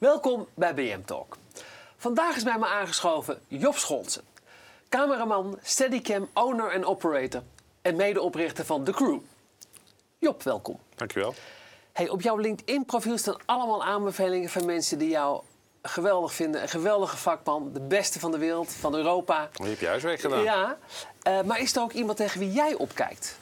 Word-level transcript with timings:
Welkom 0.00 0.46
bij 0.54 0.74
BM 0.74 1.00
Talk. 1.04 1.36
Vandaag 1.96 2.36
is 2.36 2.42
bij 2.42 2.58
me 2.58 2.66
aangeschoven 2.66 3.38
Job 3.48 3.76
Scholzen. 3.76 4.22
Cameraman, 4.88 5.58
steadicam, 5.62 6.28
owner 6.32 6.70
en 6.70 6.84
operator. 6.84 7.42
En 7.82 7.96
medeoprichter 7.96 8.64
van 8.64 8.84
The 8.84 8.92
Crew. 8.92 9.18
Job, 10.18 10.42
welkom. 10.42 10.78
Dankjewel. 10.94 11.34
Hey, 11.92 12.08
op 12.08 12.22
jouw 12.22 12.36
LinkedIn-profiel 12.36 13.18
staan 13.18 13.36
allemaal 13.44 13.84
aanbevelingen 13.84 14.48
van 14.48 14.64
mensen 14.64 14.98
die 14.98 15.08
jou 15.08 15.42
geweldig 15.82 16.32
vinden. 16.32 16.62
Een 16.62 16.68
geweldige 16.68 17.16
vakman, 17.16 17.72
de 17.72 17.80
beste 17.80 18.20
van 18.20 18.30
de 18.30 18.38
wereld, 18.38 18.72
van 18.72 18.94
Europa. 18.94 19.48
Je 19.52 19.64
hebt 19.64 19.80
je 19.80 19.86
huiswerk 19.86 20.20
gedaan. 20.20 20.42
Ja, 20.42 20.78
eh, 21.22 21.42
maar 21.42 21.60
is 21.60 21.76
er 21.76 21.82
ook 21.82 21.92
iemand 21.92 22.16
tegen 22.16 22.40
wie 22.40 22.52
jij 22.52 22.74
opkijkt? 22.74 23.38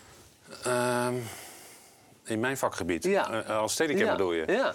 Ehm, 0.64 1.14
in 2.24 2.40
mijn 2.40 2.56
vakgebied. 2.56 3.04
Ja. 3.04 3.44
Eh, 3.44 3.58
als 3.58 3.72
steadicam 3.72 4.04
ja. 4.04 4.10
bedoel 4.10 4.32
je? 4.32 4.44
Ja. 4.46 4.74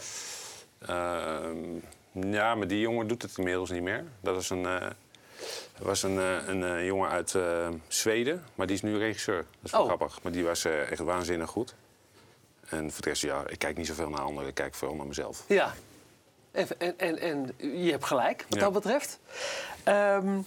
Ehm, 0.88 2.34
ja, 2.34 2.56
maar 2.56 2.68
die 2.68 2.80
jongen 2.80 3.08
doet 3.08 3.22
het 3.22 3.38
inmiddels 3.38 3.70
niet 3.70 3.82
meer. 3.82 4.04
Dat 4.20 4.42
is 4.42 4.50
een, 4.50 4.66
eh, 4.66 4.88
was 5.78 6.04
een, 6.04 6.20
eh, 6.20 6.48
een 6.48 6.64
eh, 6.64 6.86
jongen 6.86 7.10
uit 7.10 7.36
Zweden, 7.88 8.44
maar 8.56 8.68
die 8.68 8.76
is 8.76 8.82
nu 8.82 8.98
regisseur. 8.98 9.36
Dat 9.38 9.46
is 9.64 9.72
wel 9.72 9.82
Oh. 9.82 9.86
grappig. 9.88 10.22
Maar 10.22 10.32
die 10.32 10.44
was 10.44 10.66
echt 10.66 11.00
waanzinnig 11.00 11.50
goed. 11.50 11.74
En 12.70 12.92
voor 12.92 13.02
de 13.02 13.10
rest, 13.10 13.22
ja, 13.22 13.44
ik 13.48 13.60
kijk 13.60 13.78
niet 13.78 13.88
zoveel 13.88 14.10
naar 14.10 14.22
anderen. 14.22 14.50
Ik 14.50 14.56
kijk 14.56 14.74
vooral 14.76 14.98
naar 14.98 15.08
mezelf. 15.08 15.44
Ja. 15.48 15.74
En, 16.52 16.68
en, 16.78 16.98
en, 16.98 17.20
en 17.20 17.56
je 17.84 17.92
hebt 17.92 18.06
gelijk, 18.06 18.46
wat 18.50 18.60
Ja. 18.60 18.64
dat 18.64 18.74
betreft. 18.74 19.20
Ehm, 19.84 20.40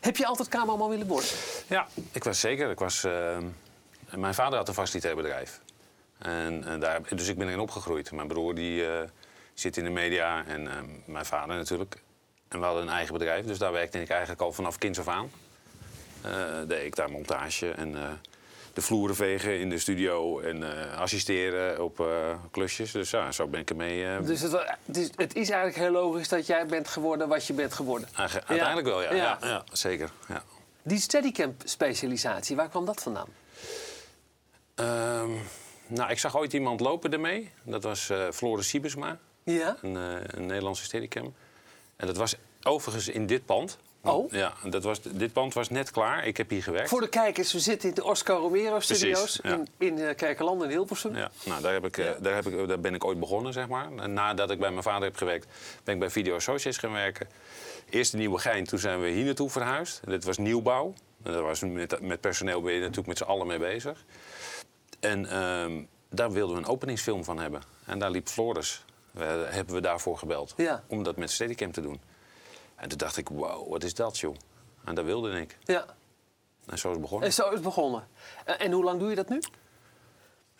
heb 0.00 0.16
je 0.16 0.26
altijd 0.26 0.48
cameraman 0.48 0.88
willen 0.88 1.06
worden? 1.06 1.28
Ja, 1.66 1.86
ik 2.12 2.24
was 2.24 2.40
zeker. 2.40 2.70
Ik 2.70 2.78
was, 2.78 3.04
ehm, 3.04 3.44
mijn 4.16 4.34
vader 4.34 4.58
had 4.58 4.68
een 4.68 4.74
facilitair 4.74 5.16
bedrijf. 5.16 5.60
En, 6.18 6.64
en 6.64 6.80
daar, 6.80 7.00
dus 7.16 7.28
ik 7.28 7.38
ben 7.38 7.46
erin 7.46 7.60
opgegroeid. 7.60 8.12
Mijn 8.12 8.28
broer 8.28 8.54
die, 8.54 8.84
zit 9.54 9.76
in 9.76 9.84
de 9.84 9.90
media 9.90 10.44
en 10.46 10.68
ehm, 10.68 10.86
mijn 11.04 11.24
vader 11.26 11.56
natuurlijk. 11.56 11.96
En 12.48 12.58
we 12.58 12.64
hadden 12.66 12.82
een 12.82 12.88
eigen 12.94 13.12
bedrijf, 13.12 13.46
dus 13.46 13.58
daar 13.58 13.72
werkte 13.72 14.00
ik 14.00 14.08
eigenlijk 14.08 14.40
al 14.40 14.52
vanaf 14.52 14.78
kinds 14.78 14.98
af 14.98 15.08
aan. 15.08 15.30
Eh, 16.22 16.30
deed 16.68 16.84
ik 16.84 16.96
daar 16.96 17.10
montage 17.10 17.70
en 17.70 17.96
eh, 17.96 18.10
de 18.72 18.80
vloeren 18.80 19.16
vegen 19.16 19.58
in 19.60 19.68
de 19.70 19.78
studio 19.78 20.40
en 20.40 20.88
eh, 20.90 20.98
assisteren 21.00 21.84
op 21.84 22.06
klusjes. 22.50 22.92
Dus 22.92 23.10
ja, 23.10 23.32
zo 23.32 23.46
ben 23.46 23.60
ik 23.60 23.70
ermee. 23.70 24.20
Dus 24.20 24.40
het, 24.40 24.96
is, 24.96 25.10
het 25.16 25.34
is 25.36 25.50
eigenlijk 25.50 25.76
heel 25.76 25.90
logisch 26.02 26.28
dat 26.28 26.46
jij 26.46 26.66
bent 26.66 26.88
geworden 26.88 27.28
wat 27.28 27.46
je 27.46 27.52
bent 27.52 27.72
geworden. 27.74 28.08
eigen- 28.16 28.46
uiteindelijk 28.46 28.86
wel, 28.86 29.02
ja. 29.02 29.12
Ja. 29.14 29.38
Ja. 29.40 29.48
Ja, 29.48 29.64
zeker. 29.72 30.10
Ja. 30.28 30.42
Die 30.82 30.98
steadicam-specialisatie, 30.98 32.56
waar 32.56 32.68
kwam 32.68 32.84
dat 32.84 33.02
vandaan? 33.02 33.28
Ehm, 34.74 35.30
nou, 35.86 36.10
ik 36.10 36.18
zag 36.18 36.36
ooit 36.36 36.52
iemand 36.52 36.80
lopen 36.80 37.12
ermee. 37.12 37.50
Dat 37.62 37.82
was 37.82 38.10
Floris 38.32 38.68
Siebersma. 38.68 39.18
Ja? 39.44 39.76
een, 39.82 39.96
eh, 39.96 40.16
een 40.26 40.46
Nederlandse 40.46 40.84
steadicam. 40.84 41.34
En 41.96 42.06
dat 42.06 42.16
was 42.16 42.36
overigens 42.62 43.08
in 43.08 43.26
dit 43.26 43.44
pand. 43.44 43.78
Oh. 44.04 44.32
Ja, 44.32 44.52
dat 44.64 44.82
was, 44.82 45.00
dit 45.02 45.32
pand 45.32 45.54
was 45.54 45.70
net 45.70 45.90
klaar. 45.90 46.26
Ik 46.26 46.36
heb 46.36 46.50
hier 46.50 46.62
gewerkt. 46.62 46.88
Voor 46.88 47.00
de 47.00 47.08
kijkers, 47.08 47.52
we 47.52 47.58
zitten 47.58 47.88
in 47.88 47.94
de 47.94 48.04
Oscar 48.04 48.36
Romero-studio's 48.36 49.18
Precies, 49.18 49.40
ja. 49.42 49.52
in, 49.52 49.68
in 49.78 49.98
eh, 49.98 50.14
Kerkeland 50.14 50.62
in 50.62 50.68
Hilversum. 50.68 51.16
Ja, 51.16 51.30
nou, 51.44 51.62
daar, 51.62 51.72
heb 51.72 51.84
ik, 51.84 51.98
eh, 51.98 52.10
daar, 52.20 52.34
heb 52.34 52.46
ik, 52.46 52.68
daar 52.68 52.80
ben 52.80 52.94
ik 52.94 53.04
ooit 53.04 53.20
begonnen, 53.20 53.52
zeg 53.52 53.68
maar. 53.68 54.08
Nadat 54.08 54.50
ik 54.50 54.58
bij 54.58 54.70
mijn 54.70 54.82
vader 54.82 55.02
heb 55.02 55.16
gewerkt, 55.16 55.46
ben 55.84 55.94
ik 55.94 56.00
bij 56.00 56.10
Video 56.10 56.34
Associates 56.34 56.78
gaan 56.78 56.92
werken. 56.92 57.28
Eerst 57.90 58.12
in 58.12 58.18
Nieuwegein, 58.18 58.64
toen 58.64 58.78
zijn 58.78 59.00
we 59.00 59.08
hier 59.08 59.24
naartoe 59.24 59.50
verhuisd. 59.50 60.00
En 60.04 60.10
dit 60.10 60.24
was 60.24 60.38
nieuwbouw. 60.38 60.94
En 61.22 61.32
daar 61.32 61.42
was 61.42 61.60
met, 61.60 62.00
met 62.00 62.20
personeel 62.20 62.60
ben 62.60 62.72
je 62.72 62.80
natuurlijk 62.80 63.06
met 63.06 63.18
z'n 63.18 63.24
allen 63.24 63.46
mee 63.46 63.58
bezig. 63.58 64.04
En 65.00 65.30
ehm, 65.30 65.82
daar 66.08 66.32
wilden 66.32 66.56
we 66.56 66.62
een 66.62 66.68
openingsfilm 66.68 67.24
van 67.24 67.38
hebben. 67.38 67.62
En 67.86 67.98
daar 67.98 68.10
liep 68.10 68.28
Floris. 68.28 68.84
We, 69.14 69.24
hebben 69.50 69.74
we 69.74 69.80
daarvoor 69.80 70.18
gebeld. 70.18 70.54
Ja. 70.56 70.84
Om 70.86 71.02
dat 71.02 71.16
met 71.16 71.30
Steadicam 71.30 71.72
te 71.72 71.80
doen. 71.80 72.00
En 72.76 72.88
toen 72.88 72.98
dacht 72.98 73.16
ik, 73.16 73.28
wow, 73.28 73.70
wat 73.70 73.82
is 73.84 73.94
dat, 73.94 74.18
joh? 74.18 74.34
En 74.84 74.94
dat 74.94 75.04
wilde 75.04 75.40
ik. 75.40 75.58
Ja. 75.64 75.84
En 76.66 76.78
zo 76.78 76.86
is 76.88 76.92
het 76.92 77.00
begonnen. 77.02 77.26
En 77.28 77.34
zo 77.34 77.46
is 77.46 77.52
het 77.54 77.62
begonnen. 77.62 78.06
En, 78.44 78.58
en 78.58 78.72
hoe 78.72 78.84
lang 78.84 78.98
doe 79.00 79.08
je 79.08 79.14
dat 79.14 79.28
nu? 79.28 79.40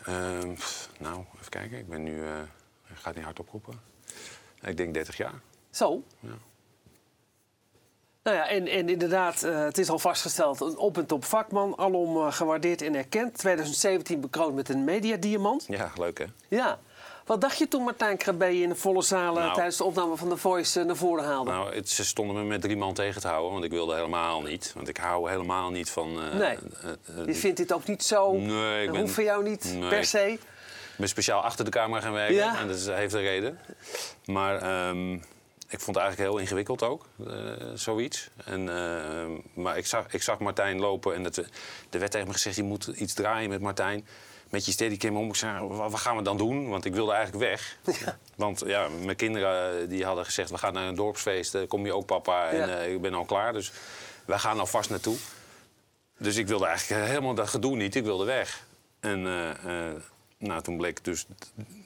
Ehm, 0.05 0.55
nou, 0.99 1.25
even 1.34 1.49
kijken. 1.49 1.78
Ik 1.78 1.89
ben 1.89 2.03
nu... 2.03 2.23
eh, 2.27 2.39
ik 2.89 2.97
ga 2.97 3.06
het 3.09 3.15
niet 3.15 3.25
hard 3.25 3.41
oproepen. 3.41 3.81
Ik 4.62 4.77
denk 4.77 4.95
30 4.95 5.17
jaar. 5.17 5.41
Zo. 5.71 6.03
Ja. 6.21 6.28
Nou 8.23 8.37
ja, 8.37 8.49
en, 8.49 8.67
en 8.67 8.89
inderdaad, 8.89 9.43
eh, 9.43 9.65
het 9.65 9.78
is 9.78 9.89
al 9.89 9.99
vastgesteld, 9.99 10.61
een 10.61 10.77
op- 10.77 10.99
en 10.99 11.07
top 11.07 11.25
vakman, 11.25 11.78
alom 11.78 12.17
eh, 12.17 12.33
gewaardeerd 12.33 12.83
en 12.83 12.95
erkend. 12.95 13.39
2017 13.39 14.21
bekroond 14.21 14.55
met 14.55 14.69
een 14.69 14.84
mediadiamant. 14.84 15.65
Ja, 15.69 15.93
leuk 15.97 16.19
hè? 16.19 16.25
Ja. 16.49 16.78
Wat 17.27 17.41
dacht 17.41 17.59
je 17.59 17.69
toen 17.69 17.83
Martijn 17.85 18.17
Krabbe 18.17 18.61
in 18.61 18.69
de 18.69 18.75
volle 18.75 19.03
zalen 19.03 19.43
Nou. 19.43 19.55
tijdens 19.55 19.77
de 19.77 19.85
opname 19.85 20.17
van 20.17 20.29
The 20.29 20.37
Voice 20.37 20.81
eh, 20.81 20.87
naar 20.87 20.97
voren 20.97 21.25
haalde? 21.25 21.51
Nou, 21.51 21.75
het, 21.75 21.89
ze 21.89 22.05
stonden 22.05 22.37
me 22.37 22.43
met 22.45 22.61
drie 22.61 22.77
man 22.77 22.95
tegen 22.95 23.21
te 23.21 23.29
houden, 23.29 23.53
want 23.53 23.65
ik 23.65 23.71
wilde 23.71 23.95
helemaal 23.95 24.43
niet. 24.43 24.73
Want 24.75 24.89
ik 24.89 24.97
hou 24.97 25.31
helemaal 25.31 25.71
niet 25.71 25.91
van... 25.91 26.23
eh, 26.23 26.34
Nee. 26.39 26.57
eh, 26.83 27.27
je 27.27 27.34
vindt 27.34 27.57
dit 27.57 27.73
ook 27.73 27.87
niet 27.87 28.03
zo, 28.03 28.33
Nee, 28.33 28.79
ik 28.81 28.84
dat 28.84 28.93
ben- 28.93 29.01
hoeft 29.01 29.15
voor 29.15 29.23
jou 29.25 29.43
niet 29.49 29.75
Nee. 29.79 29.89
per 29.89 30.05
se. 30.05 30.31
Ik 30.33 30.41
ben 31.01 31.09
speciaal 31.09 31.41
achter 31.41 31.65
de 31.65 31.71
camera 31.71 32.01
gaan 32.01 32.13
werken 32.13 32.34
Ja. 32.34 32.59
en 32.59 32.67
dat 32.69 32.77
is- 32.77 32.87
heeft 32.87 33.15
een 33.15 33.21
reden. 33.21 33.59
Maar 34.25 34.57
ehm, 34.63 35.13
ik 35.69 35.81
vond 35.81 35.97
het 35.97 36.05
eigenlijk 36.05 36.31
heel 36.31 36.39
ingewikkeld 36.39 36.83
ook, 36.83 37.07
zoiets. 37.75 38.29
En, 38.45 38.69
ehm, 38.77 39.31
maar 39.63 39.77
ik 39.79 39.87
zag, 39.87 40.07
ik 40.13 40.23
zag 40.23 40.39
Martijn 40.39 40.81
lopen 40.81 41.15
en 41.15 41.25
het, 41.25 41.37
er 41.91 41.99
werd 41.99 42.11
tegen 42.11 42.27
me 42.27 42.33
gezegd... 42.33 42.57
je 42.57 42.63
moet 42.63 42.87
iets 42.87 43.15
draaien 43.15 43.51
met 43.51 43.61
Martijn, 43.61 44.07
met 44.50 44.66
je 44.66 44.72
steadicam 44.72 45.16
om. 45.16 45.28
Ik 45.28 45.34
zei, 45.34 45.66
wat, 45.66 45.91
wat 45.91 46.00
gaan 46.00 46.16
we 46.16 46.22
dan 46.22 46.37
doen? 46.37 46.69
Want 46.69 46.84
ik 46.84 46.94
wilde 46.94 47.12
eigenlijk 47.12 47.44
weg. 47.44 47.78
Want 48.37 48.62
ja, 48.66 48.88
mijn 48.88 49.16
kinderen 49.16 49.81
eh, 49.82 49.88
die 49.88 50.05
hadden 50.05 50.25
gezegd... 50.25 50.50
we 50.50 50.59
gaan 50.59 50.72
naar 50.72 50.88
een 50.88 50.94
dorpsfeest, 50.94 51.55
eh, 51.55 51.69
kom 51.69 51.87
je 51.87 51.94
ook 51.94 52.06
papa? 52.06 52.49
En 52.49 52.56
Ja. 52.69 52.78
eh, 52.78 52.93
ik 52.93 53.00
ben 53.00 53.15
al 53.15 53.25
klaar, 53.25 53.53
dus 53.53 53.72
wij 54.25 54.38
gaan 54.38 54.60
alvast 54.60 54.91
naartoe. 54.91 55.16
Dus 56.19 56.37
ik 56.37 56.47
wilde 56.47 56.66
eigenlijk 56.66 57.06
helemaal 57.06 57.34
dat 57.34 57.49
gedoe 57.49 57.77
niet. 57.77 57.94
Ik 57.94 58.04
wilde 58.04 58.25
weg. 58.25 58.66
En 59.00 59.22
nou, 60.38 60.62
toen 60.62 60.77
bleek 60.77 61.04
dus 61.04 61.27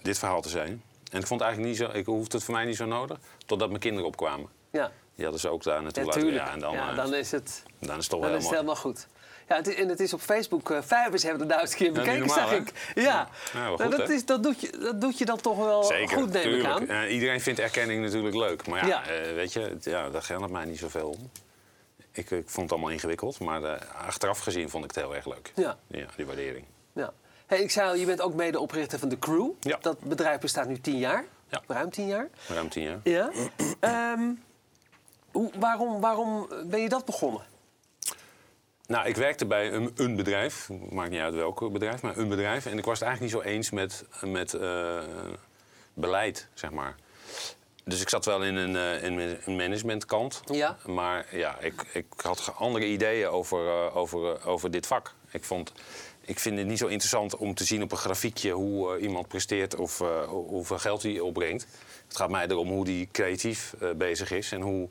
dit 0.03 0.19
verhaal 0.19 0.41
te 0.41 0.49
zijn. 0.49 0.83
En 1.13 1.21
ik 1.21 1.27
vond 1.27 1.41
het 1.41 1.49
eigenlijk 1.49 1.79
niet 1.81 1.89
zo... 1.91 1.99
Ik 1.99 2.07
hoefde 2.07 2.37
het 2.37 2.45
voor 2.47 2.55
mij 2.55 2.65
niet 2.65 2.77
zo 2.77 2.85
nodig. 2.87 3.19
Totdat 3.47 3.69
mijn 3.69 3.81
kinderen 3.81 4.07
opkwamen. 4.09 4.49
Ja, 4.73 4.91
Die 5.15 5.23
hadden 5.25 5.41
ze 5.41 5.49
ook 5.49 5.63
daar 5.63 5.83
naartoe 5.83 6.05
laten. 6.05 6.21
natuurlijk. 6.21 6.47
Ja, 6.47 6.53
en 6.53 6.61
dan, 6.61 6.73
ja, 6.73 6.95
dan 6.95 7.15
is 7.15 7.31
het, 7.31 7.63
dan 7.79 7.91
is 7.97 7.97
het 7.97 8.09
toch 8.09 8.21
dan 8.23 8.31
is 8.35 8.43
het 8.43 8.53
helemaal 8.53 8.77
goed. 8.77 9.07
Ja, 9.49 9.57
het 9.57 9.67
is, 9.69 9.75
en 9.75 9.89
het 9.89 10.01
is 10.01 10.13
op 10.13 10.21
Facebook, 10.21 10.71
uh, 10.71 10.79
vijvers 10.83 11.23
hebben 11.23 11.43
er 11.43 11.49
duizend 11.49 11.79
keer 11.79 11.93
bekeken, 11.93 12.19
normaal, 12.19 12.37
zag 12.39 12.51
hè? 12.51 12.57
ik. 12.57 12.73
Ja, 12.95 13.29
Nou, 13.55 13.81
goed, 13.81 13.91
dat, 13.91 14.07
hè? 14.09 14.15
is, 14.15 14.25
dat, 14.25 14.43
doet 14.43 14.61
je, 14.61 14.79
dat 14.79 15.01
doet 15.01 15.19
je 15.19 15.25
dan 15.25 15.41
toch 15.41 15.57
wel 15.57 15.85
Zeker, 15.85 16.17
goed, 16.19 16.33
neem 16.33 16.55
ik 16.55 16.65
aan. 16.65 16.89
Eh, 16.89 17.13
iedereen 17.15 17.41
vindt 17.41 17.61
erkenning 17.61 18.03
natuurlijk 18.03 18.35
leuk. 18.35 18.67
Maar 18.67 18.87
ja, 18.87 19.07
eh, 19.07 19.35
weet 19.35 19.53
je, 19.53 19.61
het- 19.61 19.85
ja, 19.85 20.11
daar 20.11 20.23
geldt 20.23 20.43
het 20.43 20.53
mij 20.53 20.65
niet 20.65 20.79
zoveel 20.79 21.09
om. 21.09 21.31
Ik, 22.13 22.31
ik 22.31 22.49
vond 22.49 22.63
het 22.63 22.73
allemaal 22.73 22.91
ingewikkeld, 22.91 23.41
maar 23.41 23.63
eh, 23.63 23.81
achteraf 24.07 24.39
gezien 24.39 24.71
vond 24.71 24.85
ik 24.85 24.91
het 24.95 25.05
heel 25.05 25.15
erg 25.15 25.27
leuk. 25.27 25.53
Ja. 25.55 25.79
Ja, 25.87 26.07
die 26.17 26.27
waardering. 26.27 26.65
Ja. 26.93 27.13
Hey, 27.47 27.61
ik 27.63 27.71
zei 27.71 27.89
al, 27.89 27.95
je 27.95 28.07
bent 28.07 28.21
ook 28.21 28.35
medeoprichter 28.35 28.99
van 28.99 29.09
The 29.09 29.19
Crew. 29.19 29.51
Ja. 29.61 29.79
Dat 29.81 30.01
bedrijf 30.01 30.41
bestaat 30.41 30.69
nu 30.69 30.81
tien 30.81 30.99
jaar. 30.99 31.25
Ja. 31.49 31.63
Ruim 31.67 31.91
tien 31.91 32.07
jaar. 32.07 32.29
Ruim 32.49 32.69
tien 32.69 32.83
jaar. 32.83 33.01
Ja. 33.03 33.31
Ehm, 33.81 34.31
hoe, 35.33 35.51
waarom, 35.59 36.01
waarom 36.01 36.49
ben 36.65 36.81
je 36.81 36.89
dat 36.89 37.05
begonnen? 37.05 37.43
Nou, 38.89 39.09
ik 39.09 39.17
werkte 39.17 39.47
bij 39.47 39.73
een, 39.73 39.91
een 39.97 40.17
bedrijf, 40.17 40.69
maakt 40.91 41.11
niet 41.11 41.21
uit 41.21 41.35
welk 41.35 41.73
bedrijf, 41.73 42.03
maar 42.03 42.17
een 42.17 42.29
bedrijf. 42.29 42.67
En 42.67 42.79
ik 42.79 42.85
was 42.85 42.99
het 42.99 43.09
eigenlijk 43.09 43.35
niet 43.35 43.43
zo 43.45 43.49
eens 43.51 43.71
met, 43.71 44.05
met 44.21 44.55
eh, 44.55 44.99
beleid, 45.95 46.49
zeg 46.55 46.71
maar. 46.71 46.97
Dus 47.85 48.01
ik 48.01 48.09
zat 48.09 48.25
wel 48.25 48.43
in 48.45 48.57
een, 48.57 48.77
eh, 48.77 49.03
in 49.05 49.19
een 49.45 49.57
managementkant. 49.57 50.41
Ja. 50.53 50.77
Maar 50.87 51.27
ja, 51.37 51.59
ik, 51.61 51.85
ik 51.93 52.07
had 52.17 52.53
andere 52.57 52.87
ideeën 52.87 53.29
over, 53.29 53.67
eh, 53.69 53.97
over, 53.97 54.47
over 54.47 54.71
dit 54.71 54.87
vak. 54.87 55.15
Ik, 55.31 55.45
vond, 55.45 55.73
ik 56.21 56.39
vind 56.39 56.59
het 56.59 56.67
niet 56.67 56.79
zo 56.79 56.87
interessant 56.87 57.37
om 57.37 57.55
te 57.55 57.65
zien 57.65 57.83
op 57.83 57.93
een 57.93 57.99
grafiekje 57.99 58.51
hoe 58.53 58.99
iemand 58.99 59.29
presteert 59.29 59.77
of 59.77 59.99
hoe- 59.99 60.47
hoeveel 60.49 60.79
geld 60.79 61.03
hij 61.03 61.21
opbrengt. 61.21 61.67
Het 62.07 62.17
gaat 62.17 62.31
mij 62.31 62.47
erom 62.47 62.69
hoe 62.69 62.85
die 62.85 63.09
creatief 63.13 63.75
bezig 63.97 64.31
is 64.31 64.53
en 64.53 64.61
hoe 64.61 64.89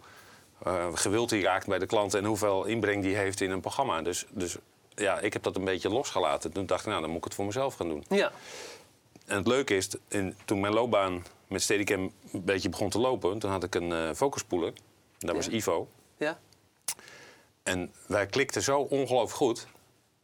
eh, 0.64 0.88
gewild 0.94 1.30
hij 1.30 1.42
raakt 1.42 1.68
bij 1.68 1.80
de 1.80 1.86
klant 1.86 2.14
en 2.14 2.26
hoeveel 2.26 2.66
inbreng 2.66 3.04
die 3.04 3.16
heeft 3.16 3.42
in 3.42 3.52
een 3.52 3.62
programma. 3.62 4.02
Dus, 4.02 4.26
dus 4.30 4.58
ja, 4.96 5.20
ik 5.20 5.34
heb 5.34 5.44
dat 5.44 5.56
een 5.56 5.66
beetje 5.66 5.90
losgelaten. 5.90 6.52
Toen 6.52 6.66
dacht 6.66 6.82
ik, 6.82 6.88
nou, 6.88 7.02
dan 7.02 7.10
moet 7.10 7.20
ik 7.20 7.24
het 7.24 7.34
voor 7.34 7.46
mezelf 7.46 7.76
gaan 7.76 7.90
doen. 7.90 8.04
Ja. 8.10 8.32
En 9.26 9.38
het 9.38 9.48
leuke 9.48 9.76
is, 9.76 9.90
in, 10.08 10.36
toen 10.46 10.60
mijn 10.60 10.74
loopbaan 10.74 11.26
met 11.48 11.62
Steadicam 11.62 12.12
een 12.32 12.44
beetje 12.44 12.70
begon 12.70 12.90
te 12.90 13.00
lopen... 13.00 13.40
toen 13.40 13.52
had 13.52 13.64
ik 13.64 13.76
een 13.76 13.92
eh 13.92 14.10
focuspoeler. 14.16 14.74
Dat 15.18 15.36
was 15.36 15.46
Ja. 15.46 15.52
Ivo. 15.52 15.88
Ja. 16.18 16.40
En 17.64 17.92
wij 18.06 18.26
klikten 18.26 18.62
zo 18.62 18.80
ongelooflijk 18.80 19.36
goed. 19.36 19.68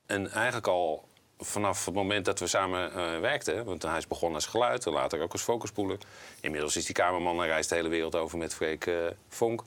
En 0.06 0.32
eigenlijk 0.32 0.68
al 0.68 1.08
vanaf 1.40 1.86
het 1.86 1.94
moment 1.94 2.26
dat 2.26 2.40
we 2.40 2.48
samen 2.48 2.94
eh, 2.94 3.20
werkten... 3.20 3.66
want 3.66 3.84
hij 3.84 3.98
is 3.98 4.08
begonnen 4.08 4.36
als 4.36 4.46
geluid, 4.46 4.86
en 4.86 4.92
later 4.92 5.22
ook 5.22 5.32
als 5.32 5.42
focuspoeler. 5.42 5.98
Inmiddels 6.40 6.76
is 6.76 6.86
die 6.86 6.96
kamerman 6.96 7.42
en 7.42 7.48
reist 7.48 7.70
de 7.70 7.76
hele 7.76 7.90
wereld 7.90 8.16
over 8.16 8.38
met 8.38 8.54
Freek 8.54 8.86
eh, 8.86 8.96
Vonk. 9.28 9.64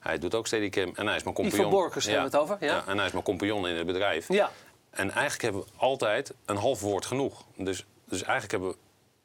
Hij 0.00 0.18
doet 0.18 0.34
ook 0.34 0.46
Steadicam 0.46 0.92
en 0.94 1.06
hij 1.06 1.16
is 1.16 1.22
mijn 1.22 1.34
compagnon. 1.34 1.70
Borkers 1.70 2.04
hebben 2.04 2.30
we 2.30 2.36
het 2.36 2.40
over, 2.40 2.56
ja. 2.60 2.84
En 2.86 2.96
hij 2.96 3.06
is 3.06 3.12
mijn 3.12 3.24
compagnon 3.24 3.68
in 3.68 3.76
het 3.76 3.86
bedrijf. 3.86 4.28
Ja. 4.28 4.50
En 4.90 5.10
eigenlijk 5.10 5.42
hebben 5.42 5.60
we 5.62 5.66
altijd 5.76 6.32
een 6.44 6.56
half 6.56 6.80
woord 6.80 7.06
genoeg. 7.06 7.44
Dus, 7.56 7.84
dus 8.04 8.22
eigenlijk 8.22 8.50
hebben 8.50 8.70
we 8.70 8.76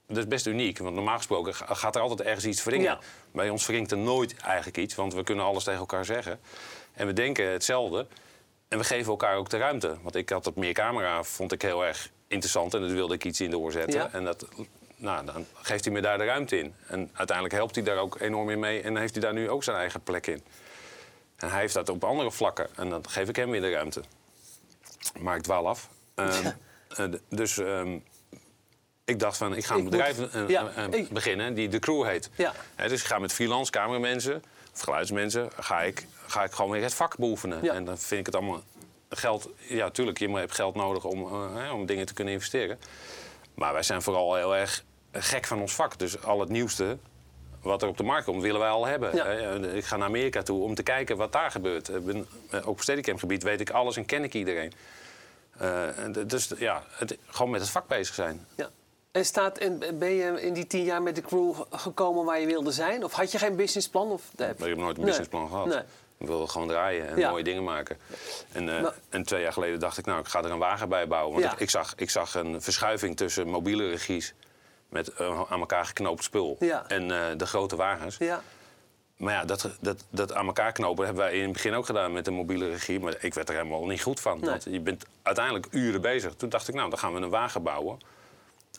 dat 0.08 0.18
is 0.18 0.28
best 0.28 0.46
uniek. 0.46 0.78
Want 0.78 0.96
normaal 0.96 1.18
gesproken 1.18 1.56
ga- 1.56 1.74
gaat 1.74 1.96
er 1.96 2.02
altijd 2.02 2.22
ergens 2.22 2.46
iets 2.46 2.64
wringen. 2.64 2.86
Ja. 2.86 3.00
Bij 3.32 3.50
ons 3.50 3.66
wringt 3.66 3.92
er 3.92 3.98
nooit 3.98 4.36
eigenlijk 4.38 4.78
iets, 4.78 4.96
want 4.96 5.14
we 5.14 5.24
kunnen 5.24 5.46
alles 5.46 5.64
tegen 5.64 5.80
elkaar 5.80 6.06
zeggen. 6.06 6.40
En 6.94 7.08
we 7.08 7.14
denken 7.14 7.52
hetzelfde. 7.52 8.06
En 8.68 8.78
we 8.78 8.84
geven 8.84 9.12
elkaar 9.12 9.36
ook 9.38 9.50
de 9.50 9.58
ruimte. 9.58 9.98
Want 10.02 10.16
ik 10.16 10.30
had 10.30 10.44
dat 10.44 10.56
meer 10.56 10.74
camera, 10.74 11.24
vond 11.24 11.52
ik 11.52 11.62
heel 11.62 11.86
erg 11.86 12.10
interessant. 12.28 12.74
En 12.74 12.82
daar 12.82 12.90
wilde 12.90 13.14
ik 13.14 13.24
iets 13.24 13.42
in 13.42 13.50
doorzetten. 13.50 14.00
Ja. 14.00 14.10
En 14.12 14.24
dat, 14.24 14.48
nou, 14.96 15.26
dan 15.26 15.46
geeft 15.54 15.86
hij 15.86 15.94
me 15.94 16.02
daar 16.02 16.18
de 16.18 16.26
ruimte 16.26 16.60
in. 16.60 16.74
En 16.88 17.10
uiteindelijk 17.14 17.56
helpt 17.58 17.76
hij 17.76 17.84
daar 17.84 17.98
ook 17.98 18.20
enorm 18.20 18.50
in 18.50 18.60
mee. 18.60 18.82
En 18.82 18.94
dan 18.94 19.02
heeft 19.02 19.14
hij 19.14 19.24
daar 19.24 19.34
nu 19.34 19.50
ook 19.50 19.64
zijn 19.64 19.78
eigen 19.78 20.02
plek 20.02 20.28
in. 20.28 20.44
En 21.36 21.50
hij 21.50 21.60
heeft 21.60 21.74
dat 21.74 21.90
op 21.90 22.04
andere 22.04 22.32
vlakken. 22.32 22.68
En 22.76 22.90
dan 22.90 23.10
geef 23.10 23.30
ik 23.30 23.36
hem 23.36 23.50
weer 23.50 23.62
de 23.62 23.72
ruimte. 23.72 24.02
Maar 25.20 25.36
ik 25.36 25.42
dwaal 25.44 25.68
af. 25.68 25.90
Ehm, 26.16 26.52
eh, 26.98 27.06
dus 27.30 27.58
ehm, 27.58 27.98
ik 29.06 29.20
dacht 29.20 29.38
van, 29.38 29.56
ik 29.56 29.66
ga 29.66 29.74
een 29.74 29.80
Ik 29.84 29.90
bedrijf 29.90 30.18
moet- 30.20 30.34
eh, 30.34 30.48
ja, 30.50 30.70
eh, 30.76 30.84
ik- 31.00 31.10
beginnen 31.10 31.54
die 31.54 31.68
de 31.68 31.80
crew 31.80 32.04
heet. 32.06 32.30
Ja. 32.36 32.54
Dus 32.76 33.02
ik 33.02 33.08
ga 33.08 33.20
met 33.20 33.34
freelance 33.34 33.72
cameramensen 33.72 34.44
of 34.74 34.80
geluidsmensen... 34.80 35.50
ga 35.60 35.82
ik, 35.82 36.06
ga 36.26 36.44
ik 36.44 36.52
gewoon 36.52 36.72
weer 36.72 36.82
het 36.84 36.94
vak 36.94 37.18
beoefenen. 37.18 37.64
Ja. 37.64 37.74
En 37.74 37.86
dan 37.86 37.98
vind 37.98 38.20
ik 38.20 38.26
het 38.26 38.36
allemaal 38.36 38.62
geld... 39.10 39.50
Ja, 39.58 39.90
tuurlijk, 39.90 40.18
je 40.20 40.30
hebt 40.30 40.56
geld 40.56 40.76
nodig 40.76 41.04
om, 41.04 41.24
om 41.72 41.86
dingen 41.86 42.06
te 42.06 42.14
kunnen 42.14 42.34
investeren. 42.34 42.80
Maar 43.56 43.74
wij 43.74 43.84
zijn 43.84 44.02
vooral 44.02 44.36
heel 44.36 44.56
erg 44.56 44.84
gek 45.12 45.46
van 45.46 45.62
ons 45.62 45.74
vak. 45.76 46.00
Dus 46.00 46.24
al 46.24 46.40
het 46.40 46.50
nieuwste 46.50 46.98
wat 47.66 47.82
er 47.82 47.88
op 47.88 47.98
de 47.98 48.04
markt 48.04 48.26
komt, 48.26 48.42
willen 48.42 48.60
wij 48.60 48.70
al 48.70 48.86
hebben. 48.86 49.16
Ja. 49.16 49.26
Ik 49.74 49.86
ga 49.86 49.98
naar 49.98 50.08
Amerika 50.08 50.42
toe 50.44 50.64
om 50.64 50.76
te 50.76 50.84
kijken 50.84 51.18
wat 51.18 51.32
daar 51.32 51.52
gebeurt. 51.52 52.06
Ben- 52.06 52.28
eh, 52.50 52.60
Ook 52.60 52.68
op 52.68 52.82
Steadicam 52.82 53.18
gebied 53.18 53.44
weet 53.44 53.60
ik 53.62 53.70
alles 53.70 53.98
en 53.98 54.06
ken 54.06 54.24
ik 54.24 54.34
iedereen. 54.34 54.74
Eh, 55.58 55.88
dus 56.28 56.52
ja, 56.58 56.84
het, 56.90 57.18
gewoon 57.28 57.52
met 57.52 57.62
het 57.62 57.70
vak 57.70 57.88
bezig 57.88 58.16
zijn. 58.16 58.46
Ja. 58.56 58.70
En, 59.12 59.26
staat, 59.26 59.58
en 59.58 59.80
ben 60.00 60.12
je 60.14 60.42
in 60.42 60.54
die 60.54 60.68
tien 60.68 60.84
jaar 60.84 61.02
met 61.02 61.16
de 61.16 61.22
crew 61.22 61.54
gekomen 61.72 62.26
waar 62.26 62.40
je 62.40 62.46
wilde 62.48 62.72
zijn? 62.72 63.04
Of 63.04 63.14
had 63.14 63.32
je 63.32 63.38
geen 63.38 63.56
businessplan? 63.56 64.12
Of, 64.12 64.22
Maar 64.38 64.50
ik 64.50 64.58
heb 64.58 64.78
nooit 64.78 64.80
een 64.80 64.96
Nee. 64.96 65.06
businessplan 65.06 65.48
gehad. 65.48 65.66
Nee. 65.66 65.82
Ik 66.18 66.28
wilde 66.28 66.48
gewoon 66.48 66.68
draaien 66.68 67.08
en 67.10 67.18
Ja. 67.18 67.30
mooie 67.30 67.44
dingen 67.44 67.64
maken. 67.64 67.98
En, 68.52 68.70
eh, 69.10 69.22
twee 69.22 69.42
jaar 69.42 69.54
geleden 69.54 69.80
dacht 69.80 69.98
ik, 69.98 70.06
nou, 70.06 70.20
ik 70.20 70.28
ga 70.28 70.44
er 70.44 70.52
een 70.52 70.58
wagen 70.58 70.90
bij 70.90 71.08
bouwen. 71.08 71.32
Want 71.34 71.46
Ja. 71.46 71.52
ik, 71.54 71.60
ik, 71.60 71.70
zag, 71.70 71.94
ik 71.96 72.10
zag 72.10 72.36
een 72.36 72.62
verschuiving 72.62 73.18
tussen 73.18 73.48
mobiele 73.48 73.90
regies... 73.90 74.34
met 74.90 75.08
eh, 75.14 75.42
aan 75.50 75.60
elkaar 75.60 75.86
geknoopt 75.86 76.24
spul 76.24 76.56
Ja. 76.60 76.88
en 76.88 77.12
eh, 77.12 77.38
de 77.38 77.46
grote 77.46 77.76
wagens. 77.76 78.18
Ja. 78.18 78.42
Maar 79.18 79.34
ja, 79.34 79.46
dat, 79.46 79.70
dat, 79.80 80.06
dat 80.10 80.34
aan 80.34 80.46
elkaar 80.46 80.72
knopen 80.72 81.06
hebben 81.06 81.24
wij 81.24 81.34
in 81.34 81.44
het 81.44 81.52
begin 81.54 81.74
ook 81.74 81.86
gedaan 81.86 82.14
met 82.14 82.26
de 82.26 82.32
mobiele 82.32 82.70
regie. 82.70 83.00
Maar 83.00 83.16
ik 83.20 83.34
werd 83.34 83.50
er 83.50 83.56
helemaal 83.56 83.86
niet 83.86 84.02
goed 84.02 84.20
van. 84.20 84.40
Nee. 84.40 84.50
Want 84.50 84.64
je 84.70 84.80
bent 84.80 85.06
uiteindelijk 85.22 85.68
uren 85.72 86.02
bezig. 86.02 86.34
Toen 86.36 86.50
dacht 86.50 86.68
ik, 86.68 86.76
nou, 86.76 86.90
dan 86.90 87.00
gaan 87.00 87.14
we 87.14 87.20
een 87.22 87.30
wagen 87.30 87.64
bouwen 87.64 88.00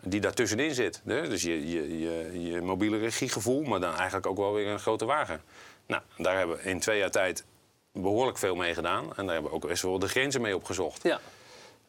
die 0.02 0.20
daartussenin 0.20 0.74
zit. 0.74 1.02
hè. 1.04 1.28
Dus 1.28 1.42
je, 1.42 1.68
je, 1.68 1.98
je, 1.98 2.40
je 2.50 2.60
mobiele 2.60 2.98
regiegevoel, 2.98 3.62
maar 3.62 3.80
dan 3.80 3.94
eigenlijk 3.94 4.26
ook 4.26 4.36
wel 4.36 4.52
weer 4.52 4.66
een 4.66 4.78
grote 4.80 5.04
wagen. 5.04 5.40
Nou, 5.86 6.02
daar 6.16 6.36
hebben 6.38 6.56
we 6.56 6.62
in 6.62 6.80
twee 6.80 6.98
jaar 6.98 7.10
tijd 7.10 7.44
behoorlijk 7.92 8.38
veel 8.38 8.54
mee 8.54 8.74
gedaan. 8.74 9.04
En 9.16 9.24
daar 9.24 9.32
hebben 9.34 9.50
we 9.50 9.56
ook 9.56 9.66
best 9.66 9.82
wel 9.82 9.98
de 9.98 10.08
grenzen 10.08 10.40
mee 10.40 10.56
opgezocht. 10.56 11.02
Ja. 11.02 11.20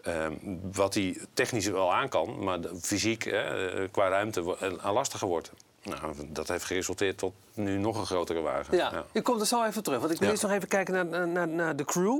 Ehm, 0.07 0.33
wat 0.73 0.93
die 0.93 1.21
technisch 1.33 1.67
wel 1.67 1.93
aan 1.93 2.09
kan, 2.09 2.43
maar 2.43 2.61
de- 2.61 2.75
fysiek 2.81 3.23
hè, 3.23 3.69
eh, 3.69 3.87
qua 3.91 4.07
ruimte 4.07 4.55
eh, 4.59 4.93
lastiger 4.93 5.27
wordt. 5.27 5.51
Nou, 5.83 6.13
dat 6.27 6.47
heeft 6.47 6.63
geresulteerd 6.63 7.17
tot 7.17 7.33
nu 7.53 7.77
nog 7.77 7.97
een 7.97 8.05
grotere 8.05 8.41
wagen. 8.41 8.77
Ja. 8.77 9.05
je 9.11 9.21
komt 9.21 9.41
er 9.41 9.47
zo 9.47 9.63
even 9.63 9.83
terug. 9.83 9.99
Want 9.99 10.11
ik 10.11 10.17
wil 10.17 10.27
Ja. 10.27 10.33
eerst 10.33 10.43
nog 10.45 10.53
even 10.55 10.67
kijken 10.67 10.93
naar, 11.09 11.27
naar, 11.27 11.47
naar 11.47 11.75
de 11.75 11.85
crew. 11.85 12.19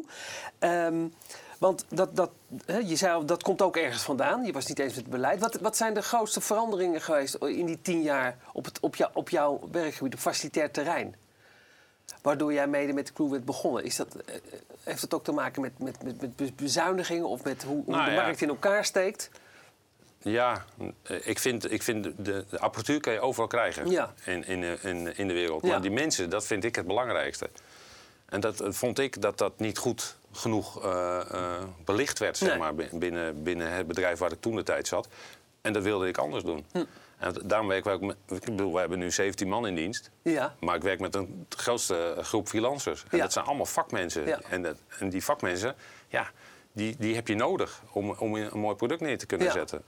Ehm, 0.60 1.08
want 1.60 1.86
dat, 1.90 2.16
dat, 2.16 2.30
hè, 2.66 2.78
je 2.78 2.96
zei 2.96 3.26
dat 3.26 3.44
komt 3.44 3.62
ook 3.62 3.78
ergens 3.78 4.02
vandaan. 4.04 4.46
Je 4.46 4.52
was 4.52 4.66
niet 4.68 4.80
eens 4.80 4.94
met 4.94 5.02
het 5.04 5.10
beleid. 5.14 5.40
Wat, 5.40 5.56
wat 5.62 5.78
zijn 5.78 5.94
de 5.94 6.02
grootste 6.02 6.42
veranderingen 6.42 7.02
geweest 7.02 7.36
in 7.36 7.66
die 7.66 7.82
tien 7.82 8.02
jaar 8.02 8.38
op, 8.54 8.66
het, 8.66 8.80
op, 8.80 8.96
jou, 8.96 9.12
op 9.14 9.30
jouw 9.30 9.60
werkgebied, 9.72 10.14
op 10.14 10.20
facilitair 10.20 10.72
terrein? 10.72 11.16
Waardoor 12.22 12.54
jij 12.54 12.68
mede 12.68 12.94
met 12.94 13.08
de 13.08 13.14
crew 13.14 13.30
bent 13.32 13.46
begonnen. 13.46 13.84
Is 13.84 13.96
dat, 13.96 14.16
eh, 14.16 14.36
heeft 14.84 15.02
dat 15.02 15.14
ook 15.14 15.24
te 15.24 15.32
maken 15.32 15.62
met, 15.62 15.80
met, 15.80 16.04
met, 16.04 16.22
met 16.22 16.36
be- 16.36 16.52
bezuinigingen 16.56 17.28
of 17.28 17.44
met 17.44 17.64
hoe, 17.64 17.84
hoe 17.86 17.94
Nou 17.96 18.06
de 18.06 18.12
ja. 18.12 18.22
markt 18.22 18.42
in 18.42 18.50
elkaar 18.50 18.86
steekt? 18.86 19.30
Ja, 20.18 20.66
eh, 21.04 21.28
ik 21.28 21.40
vind, 21.40 21.72
ik 21.72 21.84
vind 21.84 22.04
de, 22.04 22.14
de 22.24 22.46
apparatuur 22.60 23.00
kan 23.00 23.14
je 23.14 23.20
overal 23.20 23.48
krijgen 23.48 23.90
Ja. 23.90 24.14
in, 24.26 24.46
in, 24.46 24.62
de- 24.62 24.78
in, 24.82 25.18
in 25.18 25.28
de 25.28 25.34
wereld. 25.34 25.64
Ja. 25.64 25.70
Maar 25.70 25.82
die 25.82 25.92
mensen, 25.92 26.30
dat 26.30 26.46
vind 26.46 26.64
ik 26.64 26.76
het 26.76 26.88
belangrijkste. 26.88 27.50
En 28.26 28.40
dat 28.40 28.60
eh, 28.60 28.72
vond 28.72 29.00
ik 29.00 29.22
dat 29.22 29.38
dat 29.38 29.60
niet 29.60 29.78
goed 29.78 30.16
genoeg 30.32 30.84
eh, 30.84 31.20
eh, 31.32 31.64
belicht 31.86 32.20
werd, 32.20 32.38
zeg 32.38 32.50
Nee. 32.50 32.58
maar, 32.58 32.76
bi- 32.76 32.90
binnen, 32.92 33.44
binnen 33.44 33.72
het 33.72 33.88
bedrijf 33.88 34.20
waar 34.20 34.32
ik 34.32 34.42
toen 34.42 34.56
de 34.56 34.64
tijd 34.64 34.88
zat. 34.88 35.08
En 35.62 35.74
dat 35.74 35.84
wilde 35.84 36.08
ik 36.08 36.18
anders 36.18 36.44
doen. 36.44 36.66
En 37.18 37.34
daarom 37.44 37.68
werken 37.68 37.86
wij 37.86 37.94
ook 37.94 38.02
met, 38.02 38.42
ik 38.42 38.46
bedoel, 38.46 38.74
we 38.74 38.80
hebben 38.80 39.00
nu 39.00 39.12
17 39.12 39.48
man 39.48 39.68
in 39.68 39.76
dienst. 39.76 40.12
Ja. 40.22 40.56
Maar 40.60 40.76
ik 40.76 40.82
werk 40.82 41.00
met 41.00 41.16
een 41.16 41.46
grootste 41.50 42.16
groep 42.22 42.48
freelancers. 42.48 43.04
En 43.10 43.18
Ja. 43.18 43.24
dat 43.24 43.34
zijn 43.34 43.46
allemaal 43.46 43.66
vakmensen. 43.66 44.26
Ja. 44.28 44.40
En, 44.50 44.62
dat, 44.62 44.78
en 45.00 45.10
die 45.10 45.24
vakmensen, 45.24 45.76
ja, 46.08 46.30
die, 46.72 46.96
die 47.00 47.16
heb 47.16 47.28
je 47.28 47.36
nodig 47.36 47.82
om, 47.92 48.12
om 48.12 48.36
een 48.36 48.60
mooi 48.60 48.76
product 48.76 49.02
neer 49.02 49.18
te 49.18 49.26
kunnen 49.26 49.52
zetten. 49.52 49.84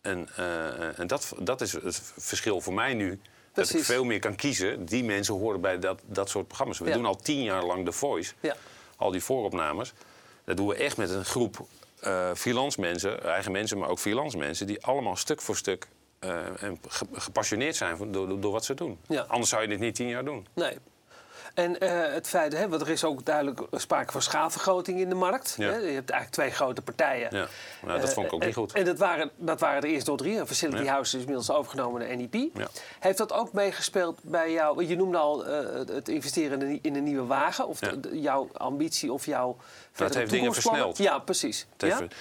En, 0.00 0.28
eh, 0.36 0.98
en 0.98 1.06
dat, 1.06 1.32
dat 1.38 1.60
is 1.60 1.72
het 1.72 2.12
verschil 2.16 2.60
voor 2.60 2.74
mij 2.74 2.94
nu. 2.94 3.20
Dat 3.52 3.70
ik 3.74 3.84
veel 3.84 4.04
meer 4.04 4.18
kan 4.18 4.34
kiezen. 4.34 4.84
Die 4.84 5.04
mensen 5.04 5.34
horen 5.34 5.60
bij 5.60 5.78
dat, 5.78 6.00
dat 6.06 6.28
soort 6.28 6.46
programma's. 6.46 6.78
We 6.78 6.90
doen 6.90 7.06
al 7.06 7.16
tien 7.16 7.42
jaar 7.42 7.64
lang 7.64 7.84
The 7.84 7.92
Voice. 7.92 8.32
Ja. 8.40 8.56
Al 8.96 9.10
die 9.10 9.22
vooropnames. 9.22 9.92
Dat 10.44 10.56
doen 10.56 10.66
we 10.68 10.74
echt 10.74 10.96
met 10.96 11.10
een 11.10 11.24
groep 11.24 11.66
eh 12.00 12.30
freelance 12.34 12.80
mensen, 12.80 13.22
eigen 13.22 13.52
mensen, 13.52 13.78
maar 13.78 13.88
ook 13.88 13.98
freelance 13.98 14.36
mensen, 14.36 14.66
die 14.66 14.84
allemaal 14.84 15.16
stuk 15.16 15.40
voor 15.42 15.56
stuk 15.56 15.88
eh, 16.28 16.62
en 16.62 16.78
ge- 16.88 17.06
gepassioneerd 17.12 17.76
zijn 17.76 18.12
door, 18.12 18.40
door 18.40 18.52
wat 18.52 18.64
ze 18.64 18.74
doen. 18.74 18.98
Ja. 19.08 19.24
Anders 19.28 19.50
zou 19.50 19.62
je 19.62 19.68
dit 19.68 19.78
niet 19.80 19.94
tien 19.94 20.08
jaar 20.08 20.24
doen. 20.24 20.46
Nee. 20.54 20.78
En 21.54 21.80
eh, 21.80 22.12
het 22.12 22.28
feit, 22.28 22.52
hè, 22.52 22.68
want 22.68 22.82
er 22.82 22.88
is 22.90 23.04
ook 23.04 23.24
duidelijk 23.24 23.60
sprake 23.72 24.12
van 24.12 24.22
schaalvergroting 24.22 25.00
in 25.00 25.08
de 25.08 25.14
markt. 25.14 25.54
Ja. 25.58 25.64
Hè? 25.70 25.76
Je 25.76 25.92
hebt 25.92 26.10
eigenlijk 26.10 26.30
twee 26.30 26.50
grote 26.50 26.82
partijen. 26.82 27.28
Ja, 27.30 27.46
nou, 27.82 28.00
dat 28.00 28.08
Eh, 28.08 28.14
vond 28.14 28.26
ik 28.26 28.32
ook 28.32 28.44
niet 28.44 28.54
goed. 28.54 28.72
En 28.72 28.84
dat 28.84 28.98
waren, 28.98 29.30
dat 29.36 29.60
waren 29.60 29.82
er 29.82 29.88
eerst 29.88 30.06
door 30.06 30.16
drie. 30.16 30.38
Een 30.38 30.46
Facility 30.46 30.82
Ja. 30.82 30.90
House 30.92 31.14
is 31.14 31.20
inmiddels 31.20 31.50
overgenomen 31.50 32.00
door 32.00 32.16
NEP. 32.16 32.34
Ja. 32.54 32.66
Heeft 33.00 33.18
dat 33.18 33.32
ook 33.32 33.52
meegespeeld 33.52 34.18
bij 34.22 34.52
jou? 34.52 34.84
Je 34.86 34.96
noemde 34.96 35.18
al 35.18 35.44
het 35.44 36.08
investeren 36.08 36.60
in 36.62 36.68
een, 36.68 36.78
in 36.82 36.94
een 36.96 37.04
nieuwe 37.04 37.26
wagen. 37.26 37.66
Of 37.68 37.80
Ja. 37.80 37.90
de- 37.90 38.00
de- 38.00 38.20
jouw 38.20 38.48
ambitie 38.52 39.12
of 39.12 39.26
jouw 39.26 39.56
verdere 39.92 40.18
heeft 40.18 40.30
dingen 40.30 40.52
versneld. 40.52 40.98
Ja, 40.98 41.18
precies. 41.18 41.66
Het 41.76 41.82
heeft- 41.82 42.14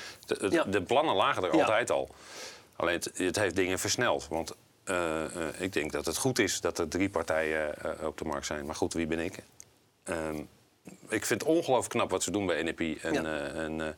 de, 0.52 0.70
de- 0.70 0.82
plannen 0.82 1.16
lagen 1.16 1.44
er 1.44 1.52
altijd 1.52 1.92
al. 1.92 2.10
Alleen 2.84 2.96
het, 2.96 3.12
het 3.18 3.36
heeft 3.36 3.56
dingen 3.56 3.80
versneld. 3.80 4.28
Want 4.28 4.54
eh, 4.84 5.24
eh, 5.24 5.32
ik 5.58 5.74
denk 5.74 5.92
dat 5.92 6.06
het 6.06 6.18
goed 6.18 6.40
is 6.40 6.62
dat 6.62 6.80
er 6.80 6.88
drie 6.88 7.10
partijen 7.10 7.76
eh, 7.84 8.08
op 8.08 8.18
de 8.18 8.26
markt 8.26 8.46
zijn. 8.46 8.66
Maar 8.66 8.76
goed, 8.76 8.94
wie 8.94 9.08
ben 9.08 9.20
ik? 9.20 9.38
Ehm, 10.04 10.36
ik 11.10 11.26
vind 11.26 11.42
het 11.42 11.44
ongelooflijk 11.50 11.90
knap 11.90 12.10
wat 12.10 12.24
ze 12.24 12.32
doen 12.32 12.46
bij 12.46 12.64
NEP. 12.64 12.80
En, 12.80 13.14
Ja. 13.14 13.24
en, 13.48 13.98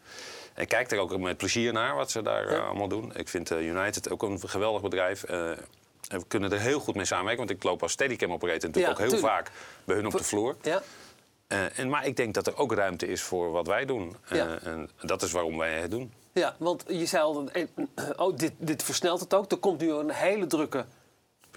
en 0.53 0.67
kijk 0.67 0.91
er 0.91 0.97
ook 0.99 1.17
met 1.17 1.37
plezier 1.37 1.73
naar 1.73 1.95
wat 1.95 2.11
ze 2.11 2.21
daar 2.21 2.51
Ja. 2.51 2.59
allemaal 2.59 2.87
doen. 2.87 3.15
Ik 3.15 3.27
vind 3.27 3.51
United 3.51 4.09
ook 4.09 4.23
een 4.23 4.49
geweldig 4.49 4.81
bedrijf. 4.81 5.23
En 5.23 5.57
we 6.19 6.25
kunnen 6.27 6.51
er 6.51 6.59
heel 6.59 6.79
goed 6.79 6.95
mee 6.95 7.05
samenwerken. 7.05 7.45
Want 7.45 7.57
ik 7.57 7.63
loop 7.63 7.81
als 7.81 7.91
Steadicam 7.91 8.31
operator 8.31 8.67
natuurlijk 8.69 8.85
Ja, 8.97 9.03
ook 9.03 9.09
heel 9.11 9.19
tuurlijk. 9.19 9.33
vaak 9.33 9.51
bij 9.83 9.95
hun 9.95 10.05
op 10.05 10.11
de 10.11 10.23
vloer. 10.23 10.55
Ja? 10.61 10.81
Eh, 11.47 11.79
en, 11.79 11.89
maar 11.89 12.05
ik 12.05 12.15
denk 12.15 12.33
dat 12.33 12.47
er 12.47 12.57
ook 12.57 12.73
ruimte 12.73 13.07
is 13.07 13.21
voor 13.21 13.51
wat 13.51 13.67
wij 13.67 13.85
doen. 13.85 14.15
Eh, 14.29 14.37
Ja. 14.37 14.57
en 14.63 14.89
dat 15.01 15.21
is 15.21 15.31
waarom 15.31 15.57
wij 15.57 15.79
het 15.79 15.91
doen. 15.91 16.13
ja, 16.33 16.55
want 16.59 16.83
je 16.87 17.05
zei 17.05 17.23
al, 17.23 17.49
eh, 17.49 17.63
oh, 18.15 18.35
dit, 18.35 18.53
dit 18.57 18.83
versnelt 18.83 19.19
het 19.19 19.33
ook. 19.33 19.51
Er 19.51 19.57
komt 19.57 19.79
nu 19.81 19.91
een 19.91 20.09
hele 20.11 20.47
drukke 20.47 20.85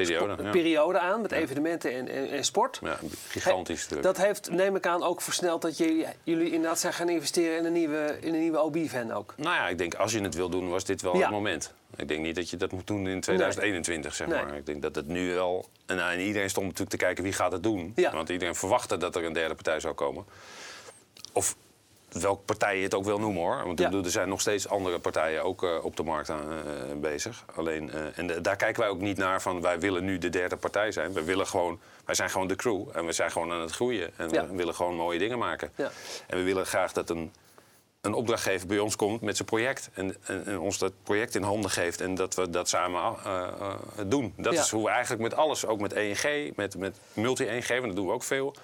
Periode. 0.07 0.43
Ja. 0.43 0.51
periode 0.51 0.99
aan 0.99 1.21
met 1.21 1.33
evenementen 1.33 1.93
en, 1.95 2.09
en, 2.09 2.31
en 2.31 2.45
sport. 2.45 2.79
Ja, 2.83 2.99
gigantisch 3.29 3.87
druk. 3.87 4.03
Dat 4.03 4.17
heeft, 4.17 4.51
neem 4.51 4.77
ik 4.77 4.87
aan, 4.87 5.03
ook 5.03 5.23
versneld 5.23 5.63
dat 5.63 5.77
jullie, 5.77 6.07
jullie 6.23 6.51
inderdaad 6.53 6.79
zijn 6.79 6.93
gaan 6.93 7.09
investeren 7.09 7.59
in 7.59 7.65
een 7.65 7.73
nieuwe, 7.73 8.17
in 8.21 8.35
een 8.35 8.41
nieuwe 8.41 8.63
OB-van 8.63 9.13
ook. 9.13 9.35
Nou 9.37 9.55
ja, 9.55 9.69
ik 9.69 9.79
denk 9.79 9.95
als 9.95 10.13
je 10.13 10.21
het 10.21 10.35
wil 10.35 10.49
doen, 10.49 10.69
was 10.69 10.85
dit 10.85 11.03
wel 11.03 11.17
Ja. 11.17 11.21
het 11.23 11.31
moment. 11.31 11.75
Ik 11.97 12.09
denk 12.09 12.21
niet 12.21 12.35
dat 12.35 12.51
je 12.51 12.57
dat 12.57 12.73
moet 12.73 12.87
doen 12.87 13.07
in 13.09 13.21
2021, 13.21 14.15
zeg 14.15 14.27
Nee. 14.27 14.45
maar. 14.45 14.57
Ik 14.57 14.67
denk 14.67 14.83
dat 14.83 14.95
het 14.95 15.07
nu 15.07 15.35
wel... 15.35 15.69
En, 15.87 15.97
nou, 15.97 16.13
en 16.13 16.21
iedereen 16.21 16.51
stond 16.51 16.67
natuurlijk 16.67 16.97
te 16.97 17.05
kijken 17.05 17.25
wie 17.25 17.33
gaat 17.33 17.53
het 17.53 17.63
doen. 17.63 17.93
Ja. 17.97 18.13
Want 18.13 18.29
iedereen 18.29 18.55
verwachtte 18.55 18.97
dat 18.97 19.17
er 19.17 19.25
een 19.25 19.33
derde 19.33 19.55
partij 19.55 19.81
zou 19.81 19.95
komen. 19.95 20.25
Of 21.33 21.57
welke 22.09 22.43
partij 22.43 22.77
je 22.77 22.83
het 22.83 22.95
ook 22.95 23.05
wil 23.05 23.19
noemen, 23.19 23.43
hoor. 23.43 23.65
Want 23.65 23.79
Ja. 23.79 23.93
er 23.93 24.11
zijn 24.11 24.29
nog 24.29 24.41
steeds 24.41 24.69
andere 24.69 24.99
partijen 24.99 25.43
ook 25.45 25.63
eh, 25.63 25.85
op 25.85 25.97
de 25.97 26.03
markt 26.03 26.31
aan, 26.31 26.41
eh, 26.53 26.97
bezig. 27.01 27.45
Alleen, 27.55 27.91
eh, 27.93 28.19
en 28.19 28.27
de- 28.27 28.41
daar 28.41 28.57
kijken 28.57 28.81
wij 28.83 28.91
ook 28.91 29.01
niet 29.01 29.17
naar 29.17 29.43
van 29.43 29.61
wij 29.61 29.81
willen 29.81 30.05
nu 30.05 30.19
de 30.19 30.29
derde 30.29 30.57
partij 30.57 30.93
zijn. 30.93 31.13
We 31.13 31.25
willen 31.25 31.47
gewoon, 31.47 31.79
wij 32.05 32.15
zijn 32.15 32.31
gewoon 32.31 32.47
de 32.49 32.57
crew 32.57 32.85
en 32.93 33.07
we 33.07 33.13
zijn 33.13 33.31
gewoon 33.31 33.53
aan 33.53 33.61
het 33.61 33.71
groeien. 33.73 34.11
En 34.17 34.29
Ja. 34.31 34.47
we 34.47 34.55
willen 34.57 34.75
gewoon 34.75 34.95
mooie 34.95 35.19
dingen 35.19 35.39
maken. 35.39 35.73
Ja. 35.75 35.91
En 36.27 36.37
we 36.37 36.43
willen 36.45 36.67
graag 36.67 36.93
dat 36.93 37.11
een, 37.11 37.33
een 38.01 38.15
opdrachtgever 38.15 38.67
bij 38.67 38.79
ons 38.79 38.97
komt 38.97 39.21
met 39.21 39.37
zijn 39.37 39.49
project. 39.49 39.91
En, 39.95 40.17
en, 40.27 40.47
en 40.47 40.59
ons 40.59 40.79
dat 40.79 40.93
project 41.03 41.35
in 41.35 41.43
handen 41.43 41.71
geeft 41.71 42.01
en 42.01 42.15
dat 42.15 42.35
we 42.35 42.51
dat 42.51 42.69
samen 42.69 43.01
eh, 43.25 43.43
eh, 43.61 43.75
doen. 44.07 44.33
Dat 44.37 44.53
is 44.53 44.71
hoe 44.71 44.85
we 44.85 44.91
eigenlijk 44.91 45.23
met 45.23 45.35
alles, 45.35 45.67
ook 45.67 45.81
met 45.81 45.93
ENG, 45.93 46.53
met, 46.57 46.77
met 46.77 46.97
multi-ENG, 47.13 47.69
want 47.69 47.83
dat 47.85 47.97
doen 47.97 48.07
we 48.07 48.13
ook 48.13 48.23
veel. 48.23 48.55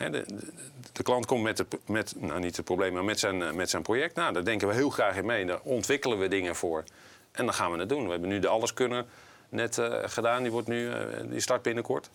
Hè, 0.00 0.10
de, 0.10 0.24
de, 0.26 0.52
de 0.92 1.02
klant 1.02 1.26
komt 1.26 1.42
met, 1.42 1.58
het, 1.58 1.76
met 1.86 2.14
nou 2.16 2.40
niet 2.40 2.56
het 2.56 2.64
probleem, 2.64 2.92
maar 2.92 3.04
met 3.04 3.18
zijn, 3.18 3.42
eh, 3.42 3.52
met 3.52 3.70
zijn 3.70 3.82
project. 3.82 4.14
Nou, 4.16 4.32
daar 4.32 4.44
denken 4.44 4.68
we 4.68 4.74
heel 4.74 4.90
graag 4.90 5.16
in 5.16 5.26
mee. 5.26 5.46
Daar 5.46 5.60
ontwikkelen 5.62 6.18
we 6.18 6.28
dingen 6.28 6.56
voor. 6.56 6.84
En 7.32 7.44
dan 7.44 7.54
gaan 7.54 7.72
we 7.72 7.78
het 7.78 7.88
doen. 7.88 8.04
We 8.04 8.10
hebben 8.10 8.28
nu 8.28 8.38
de 8.38 8.48
Alleskunner 8.48 9.04
net 9.48 9.78
eh, 9.78 9.94
gedaan. 10.02 10.42
Die, 10.42 10.52
wordt 10.52 10.68
nu, 10.68 10.90
eh, 10.92 10.96
die 11.24 11.40
start 11.40 11.62
binnenkort. 11.62 12.10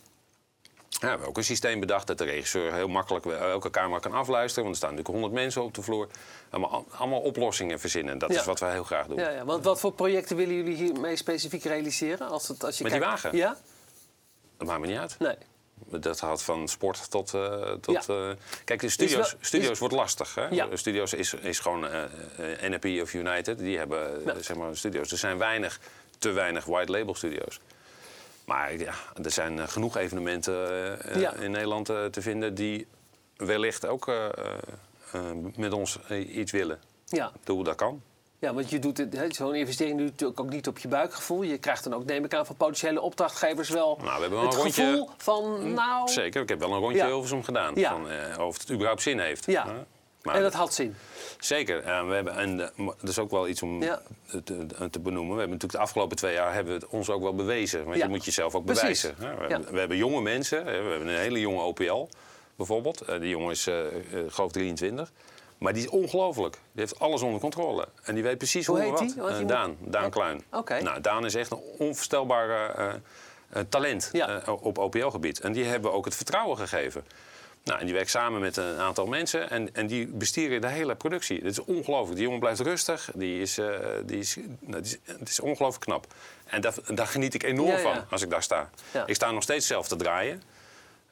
Ja, 0.89 0.99
we 1.01 1.07
hebben 1.07 1.27
ook 1.27 1.37
een 1.37 1.43
systeem 1.43 1.79
bedacht 1.79 2.07
dat 2.07 2.17
de 2.17 2.23
regisseur 2.23 2.73
heel 2.73 2.87
makkelijk 2.87 3.25
elke 3.25 3.69
kamer 3.69 3.99
kan 3.99 4.13
afluisteren. 4.13 4.63
Want 4.63 4.75
er 4.75 4.81
staan 4.81 4.95
natuurlijk 4.95 5.19
honderd 5.23 5.43
mensen 5.43 5.63
op 5.63 5.73
de 5.73 5.81
vloer. 5.81 6.07
Allemaal, 6.49 6.85
allemaal 6.91 7.19
oplossingen 7.19 7.79
verzinnen. 7.79 8.17
Dat 8.17 8.33
Ja. 8.33 8.39
is 8.39 8.45
wat 8.45 8.59
wij 8.59 8.71
heel 8.71 8.83
graag 8.83 9.07
doen. 9.07 9.17
Ja, 9.17 9.29
ja. 9.29 9.45
Want 9.45 9.63
wat 9.63 9.79
voor 9.79 9.91
projecten 9.93 10.35
willen 10.35 10.55
jullie 10.55 10.75
hiermee 10.75 11.15
specifiek 11.15 11.63
realiseren? 11.63 12.29
Als 12.29 12.47
het, 12.47 12.63
als 12.63 12.77
je 12.77 12.83
Met 12.83 12.91
die 12.91 13.01
wagen? 13.01 13.35
Ja? 13.35 13.57
Dat 14.57 14.67
maakt 14.67 14.79
me 14.79 14.87
niet 14.87 14.97
uit. 14.97 15.15
Nee. 15.19 15.35
Dat 15.75 16.20
gaat 16.20 16.44
van 16.44 16.67
sport 16.67 17.10
tot. 17.12 17.34
eh, 17.34 17.72
tot 17.82 18.05
Ja. 18.05 18.29
eh, 18.29 18.36
kijk, 18.65 18.79
de 18.82 18.89
studio's, 18.89 19.32
wel- 19.32 19.39
studio's 19.41 19.72
is- 19.72 19.79
wordt 19.79 19.94
lastig. 19.94 20.36
Hè? 20.36 20.48
Ja. 20.48 20.67
Studio's 20.74 21.13
is, 21.13 21.34
is 21.34 21.60
gewoon 21.60 21.79
NRP 22.62 23.01
of 23.01 23.13
United. 23.13 23.58
Die 23.58 23.77
hebben 23.77 24.24
Ja. 24.25 24.41
zeg 24.41 24.58
maar, 24.58 24.77
studio's. 24.77 25.12
Er 25.12 25.17
zijn 25.17 25.38
weinig, 25.38 25.79
te 26.17 26.32
weinig 26.32 26.65
white 26.65 26.91
label 26.91 27.15
studio's. 27.15 27.60
Maar 28.46 28.77
ja, 28.77 28.94
er 29.24 29.32
zijn 29.32 29.70
genoeg 29.70 29.98
evenementen 29.98 31.00
in 31.41 31.51
Nederland 31.51 31.86
te 31.86 32.22
vinden 32.22 32.55
die 32.55 32.88
wellicht 33.36 33.86
ook 33.86 34.12
met 35.55 35.74
ons 35.74 36.00
iets 36.10 36.51
willen. 36.51 36.79
Ja. 37.05 37.32
Bedoel, 37.39 37.63
dat 37.63 37.75
kan. 37.75 38.01
Ja, 38.39 38.53
want 38.53 38.69
je 38.69 38.79
doet 38.79 39.05
zo'n 39.29 39.55
investering 39.55 39.95
doe 39.97 40.05
je 40.05 40.11
natuurlijk 40.11 40.39
ook 40.39 40.49
niet 40.49 40.67
op 40.67 40.77
je 40.77 40.87
buikgevoel. 40.87 41.41
Je 41.41 41.57
krijgt 41.57 41.83
dan 41.83 41.93
ook, 41.93 42.05
neem 42.05 42.23
ik 42.25 42.33
aan, 42.33 42.45
van 42.45 42.55
potentiële 42.55 43.01
opdrachtgevers 43.01 43.69
wel 43.69 43.97
Nou, 44.01 44.15
we 44.15 44.21
hebben 44.21 44.29
wel 44.39 44.41
het 44.41 44.53
een 44.53 44.59
rondje- 44.61 44.83
gevoel 44.85 45.09
van, 45.17 45.73
nou... 45.73 46.09
Zeker, 46.09 46.41
ik 46.41 46.49
heb 46.49 46.59
wel 46.59 46.71
een 46.71 46.79
rondje 46.79 46.97
Ja. 46.97 47.05
Hilversum 47.05 47.43
gedaan. 47.43 47.75
Ja. 47.75 47.89
Van, 47.91 48.09
eh, 48.09 48.45
of 48.47 48.57
het 48.59 48.71
überhaupt 48.71 49.01
zin 49.01 49.19
heeft. 49.19 49.45
Ja. 49.45 49.65
Maar 50.23 50.35
En 50.35 50.41
dat 50.41 50.53
had 50.53 50.73
zin. 50.73 50.95
Zeker. 51.39 51.83
Eh, 51.83 52.07
we 52.07 52.13
hebben, 52.13 52.35
en 52.35 52.59
eh, 52.59 52.87
dat 52.99 53.09
is 53.09 53.19
ook 53.19 53.31
wel 53.31 53.47
iets 53.47 53.61
om 53.61 53.83
Ja. 53.83 54.01
te, 54.43 54.99
benoemen. 54.99 55.33
We 55.33 55.39
hebben 55.39 55.49
natuurlijk 55.49 55.71
de 55.71 55.77
afgelopen 55.77 56.17
twee 56.17 56.33
jaar 56.33 56.53
hebben 56.53 56.73
we 56.73 56.79
het 56.79 56.89
ons 56.89 57.09
ook 57.09 57.21
wel 57.21 57.35
bewezen. 57.35 57.83
Want 57.85 57.97
Ja. 57.97 58.03
je 58.03 58.09
moet 58.09 58.25
jezelf 58.25 58.55
ook 58.55 58.65
Precies. 58.65 59.01
bewijzen. 59.01 59.39
We, 59.39 59.49
Ja. 59.49 59.59
we 59.71 59.79
hebben 59.79 59.97
jonge 59.97 60.21
mensen. 60.21 60.65
We 60.65 60.71
hebben 60.71 61.07
een 61.07 61.17
hele 61.19 61.39
jonge 61.39 61.61
OPL 61.61 62.07
bijvoorbeeld. 62.55 63.01
Eh, 63.01 63.19
die 63.19 63.29
jongen 63.29 63.51
is, 63.51 63.67
eh, 63.67 63.85
eh, 63.85 63.91
geloof 64.11 64.47
ik, 64.47 64.51
23. 64.53 65.11
Maar 65.57 65.74
die 65.74 65.83
is 65.83 65.89
ongelooflijk. 65.89 66.53
Die 66.53 66.81
heeft 66.81 67.00
alles 67.00 67.21
onder 67.21 67.39
controle. 67.39 67.88
En 68.03 68.13
die 68.13 68.24
weet 68.24 68.38
precies 68.38 68.65
Hoe 68.65 68.81
hoe, 68.81 69.00
heet 69.00 69.15
wat. 69.15 69.31
Eh, 69.39 69.47
Daan, 69.47 69.77
Daan 69.79 70.03
Ja. 70.03 70.09
Kluin. 70.09 70.43
Oké. 70.51 70.81
Nou, 70.81 71.01
Daan 71.01 71.25
is 71.25 71.35
echt 71.35 71.51
een 71.51 71.62
onvoorstelbare 71.77 72.74
eh, 72.74 72.93
eh, 73.50 73.65
talent 73.69 74.09
Ja. 74.12 74.41
op 74.62 74.77
OPL-gebied. 74.77 75.39
En 75.39 75.51
die 75.51 75.63
hebben 75.63 75.91
we 75.91 75.97
ook 75.97 76.05
het 76.05 76.15
vertrouwen 76.15 76.57
gegeven. 76.57 77.05
Nou, 77.63 77.79
en 77.79 77.85
die 77.85 77.95
werkt 77.95 78.09
samen 78.09 78.41
met 78.41 78.57
een 78.57 78.77
aantal 78.77 79.05
mensen 79.05 79.50
en, 79.50 79.75
en 79.75 79.88
die 79.88 80.07
bestieren 80.07 80.62
de 80.62 80.67
hele 80.67 80.95
productie. 80.95 81.38
Het 81.38 81.45
is 81.51 81.59
ongelooflijk. 81.59 82.15
Die 82.15 82.24
jongen 82.24 82.39
blijft 82.39 82.59
rustig. 82.59 83.09
Die 83.15 83.41
is, 83.41 83.59
die 84.05 84.17
is, 84.17 84.35
nou, 84.59 84.81
die 84.81 85.00
is, 85.03 85.13
het 85.19 85.29
is 85.29 85.39
ongelooflijk 85.39 85.85
knap. 85.85 86.07
En 86.45 86.62
dat, 86.62 86.81
daar 86.93 87.07
geniet 87.07 87.33
ik 87.33 87.43
enorm 87.43 87.69
Ja, 87.69 87.77
ja. 87.77 87.81
van 87.81 88.05
als 88.09 88.21
ik 88.21 88.29
daar 88.29 88.43
sta. 88.43 88.69
Ja. 88.91 89.05
Ik 89.05 89.15
sta 89.15 89.31
nog 89.31 89.43
steeds 89.43 89.67
zelf 89.67 89.88
te 89.88 89.95
draaien 89.95 90.41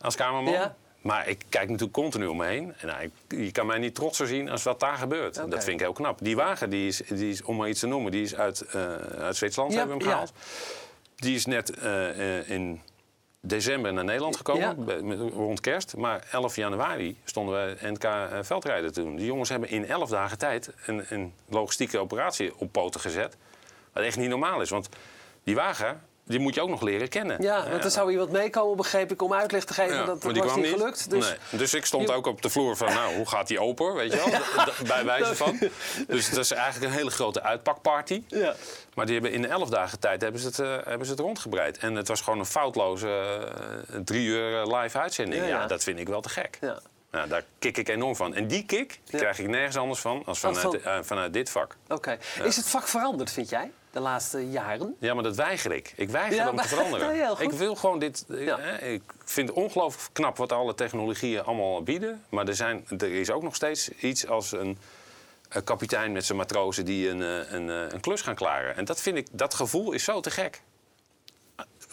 als 0.01 0.15
cameraman. 0.15 0.73
Maar 1.03 1.27
ik 1.27 1.43
kijk 1.50 1.65
natuurlijk 1.69 1.93
continu 1.93 2.25
om 2.25 2.38
me 2.38 2.45
heen. 2.45 2.74
En 2.77 2.88
nou, 2.88 3.01
ik, 3.01 3.12
je 3.27 3.51
kan 3.51 3.65
mij 3.65 3.77
niet 3.77 3.95
trotser 3.95 4.27
zien 4.27 4.50
als 4.50 4.63
wat 4.63 4.79
daar 4.79 4.98
gebeurt. 4.98 5.36
Dat 5.36 5.63
vind 5.63 5.67
ik 5.67 5.79
heel 5.79 5.93
knap. 5.93 6.19
Die 6.22 6.36
wagen, 6.36 6.69
die 6.69 6.88
is, 6.88 7.01
die 7.10 7.29
is, 7.29 7.43
om 7.43 7.55
maar 7.55 7.69
iets 7.69 7.79
te 7.79 7.88
noemen, 7.88 8.12
die 8.12 8.24
is 8.24 8.36
uit, 8.36 8.62
eh, 8.62 8.95
uit 8.95 9.36
Zwitserland 9.36 9.74
Ja, 9.74 9.79
hebben 9.79 9.98
we 9.98 10.03
hem 10.03 10.12
ja. 10.12 10.19
gehaald. 10.19 10.39
Die 11.15 11.36
is 11.36 11.45
net 11.45 11.69
eh, 11.69 12.39
eh, 12.39 12.50
in 12.50 12.81
december 13.41 13.93
naar 13.93 14.03
Nederland 14.03 14.36
gekomen, 14.36 14.86
Ja. 14.86 15.15
rond 15.29 15.60
kerst. 15.60 15.95
Maar 15.98 16.27
11 16.31 16.55
januari 16.55 17.17
stonden 17.24 17.77
we 17.79 17.88
NK 17.88 18.29
veldrijden 18.45 18.93
toen. 18.93 19.15
Die 19.15 19.25
jongens 19.25 19.50
hebben 19.50 19.69
in 19.69 19.88
11 19.88 20.10
dagen 20.10 20.38
tijd 20.38 20.69
een, 20.86 21.05
een 21.10 21.33
logistieke 21.50 21.98
operatie 21.98 22.51
op 22.57 22.72
poten 22.72 23.00
gezet. 23.00 23.38
Wat 23.93 24.03
echt 24.03 24.17
niet 24.17 24.29
normaal 24.29 24.62
is, 24.62 24.69
want 24.69 24.89
die 25.43 25.55
wagen, 25.55 26.01
die 26.25 26.39
moet 26.39 26.55
je 26.55 26.61
ook 26.61 26.69
nog 26.69 26.81
leren 26.81 27.09
kennen. 27.09 27.41
Ja, 27.41 27.69
want 27.69 27.83
er 27.83 27.91
zou 27.91 28.11
iemand 28.11 28.31
meekomen, 28.31 28.77
begreep 28.77 29.11
ik, 29.11 29.21
om 29.21 29.33
uitleg 29.33 29.63
te 29.63 29.73
geven. 29.73 29.95
Ja, 29.95 30.05
dat 30.05 30.23
was 30.23 30.55
niet 30.55 30.67
gelukt. 30.67 31.09
Dus 31.09 31.27
Nee. 31.29 31.37
dus 31.59 31.73
ik 31.73 31.85
stond 31.85 32.07
Je- 32.07 32.13
ook 32.13 32.25
op 32.27 32.41
de 32.41 32.49
vloer 32.49 32.77
van, 32.77 32.93
nou, 32.93 33.15
hoe 33.15 33.27
gaat 33.27 33.47
die 33.47 33.59
open, 33.59 33.93
weet 33.93 34.11
je 34.13 34.17
wel? 34.17 34.67
Bij 34.87 35.05
wijze 35.05 35.35
van. 35.35 35.59
Dus 36.07 36.29
dat 36.29 36.39
is 36.39 36.51
eigenlijk 36.51 36.91
een 36.91 36.97
hele 36.97 37.09
grote 37.11 37.43
uitpakparty. 37.43 38.23
Ja. 38.27 38.55
Maar 38.93 39.05
die 39.05 39.13
hebben 39.19 39.31
in 39.31 39.49
11 39.49 39.69
dagen 39.69 39.99
tijd 39.99 40.21
hebben 40.21 40.41
ze, 40.41 40.47
het, 40.47 40.59
eh, 40.59 40.75
hebben 40.83 41.05
ze 41.05 41.11
het 41.11 41.21
rondgebreid. 41.21 41.77
En 41.77 41.95
het 41.95 42.07
was 42.07 42.21
gewoon 42.21 42.39
een 42.39 42.45
foutloze 42.45 43.07
eh, 43.07 43.99
drie 44.03 44.27
uur 44.27 44.61
eh, 44.61 44.81
live 44.81 44.99
uitzending. 44.99 45.47
Ja, 45.47 45.67
dat 45.67 45.83
vind 45.83 45.99
ik 45.99 46.07
wel 46.07 46.21
te 46.21 46.29
gek. 46.29 46.57
Ja. 46.61 46.79
Nou, 47.11 47.27
daar 47.27 47.43
kik 47.59 47.77
ik 47.77 47.89
enorm 47.89 48.15
van. 48.15 48.33
En 48.35 48.47
die 48.47 48.65
kick 48.65 48.89
die 48.89 48.99
Ja. 49.05 49.17
krijg 49.17 49.39
ik 49.39 49.47
nergens 49.47 49.77
anders 49.77 49.99
van 49.99 50.21
als 50.25 50.39
vanuit, 50.39 50.59
van- 50.59 50.79
eh, 50.83 50.97
vanuit 51.01 51.33
dit 51.33 51.49
vak. 51.49 51.75
Oké. 51.87 52.17
Is 52.43 52.55
het 52.55 52.67
vak 52.69 52.87
veranderd, 52.87 53.31
vind 53.31 53.49
jij, 53.49 53.71
de 53.93 54.00
laatste 54.00 54.50
jaren? 54.50 54.95
Ja, 55.00 55.13
maar 55.13 55.23
dat 55.23 55.35
weiger 55.35 55.71
ik. 55.71 55.93
Ik 55.95 56.09
weiger 56.09 56.35
Ja, 56.35 56.50
om 56.50 56.57
te 56.57 56.67
veranderen. 56.67 57.15
Ja, 57.23 57.35
ik 57.39 57.51
wil 57.51 57.75
gewoon 57.75 58.00
dit. 58.00 58.25
eh, 58.29 58.45
Ja. 58.45 58.57
eh, 58.57 58.93
Ik 58.93 59.01
vind 59.25 59.47
het 59.50 59.57
ongelooflijk 59.57 60.13
knap 60.13 60.38
wat 60.38 60.51
alle 60.51 60.75
technologieën 60.75 61.43
allemaal 61.43 61.83
bieden. 61.83 62.23
Maar 62.29 62.47
er, 62.47 62.55
zijn, 62.55 62.85
er 62.97 63.12
is 63.12 63.31
ook 63.31 63.43
nog 63.43 63.55
steeds 63.55 63.89
iets 63.89 64.27
als 64.27 64.51
een, 64.51 64.77
een 65.50 65.63
kapitein 65.63 66.12
met 66.12 66.25
zijn 66.25 66.38
matrozen 66.38 66.85
die 66.85 67.09
een, 67.09 67.21
eh, 67.21 67.51
een, 67.51 67.69
eh, 67.69 67.81
een 67.89 68.00
klus 68.00 68.21
gaan 68.21 68.35
klaren. 68.35 68.75
En 68.75 68.85
dat 68.85 69.01
vind 69.01 69.17
ik, 69.17 69.27
dat 69.31 69.53
gevoel 69.53 69.91
is 69.91 70.03
zo 70.03 70.19
te 70.19 70.31
gek. 70.31 70.62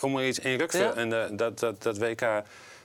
Om 0.00 0.16
er 0.16 0.26
iets 0.26 0.38
in 0.38 0.66
Ja. 0.70 0.92
en 0.94 1.36
dat, 1.36 1.58
dat, 1.58 1.82
dat 1.82 1.98
WK 1.98 2.42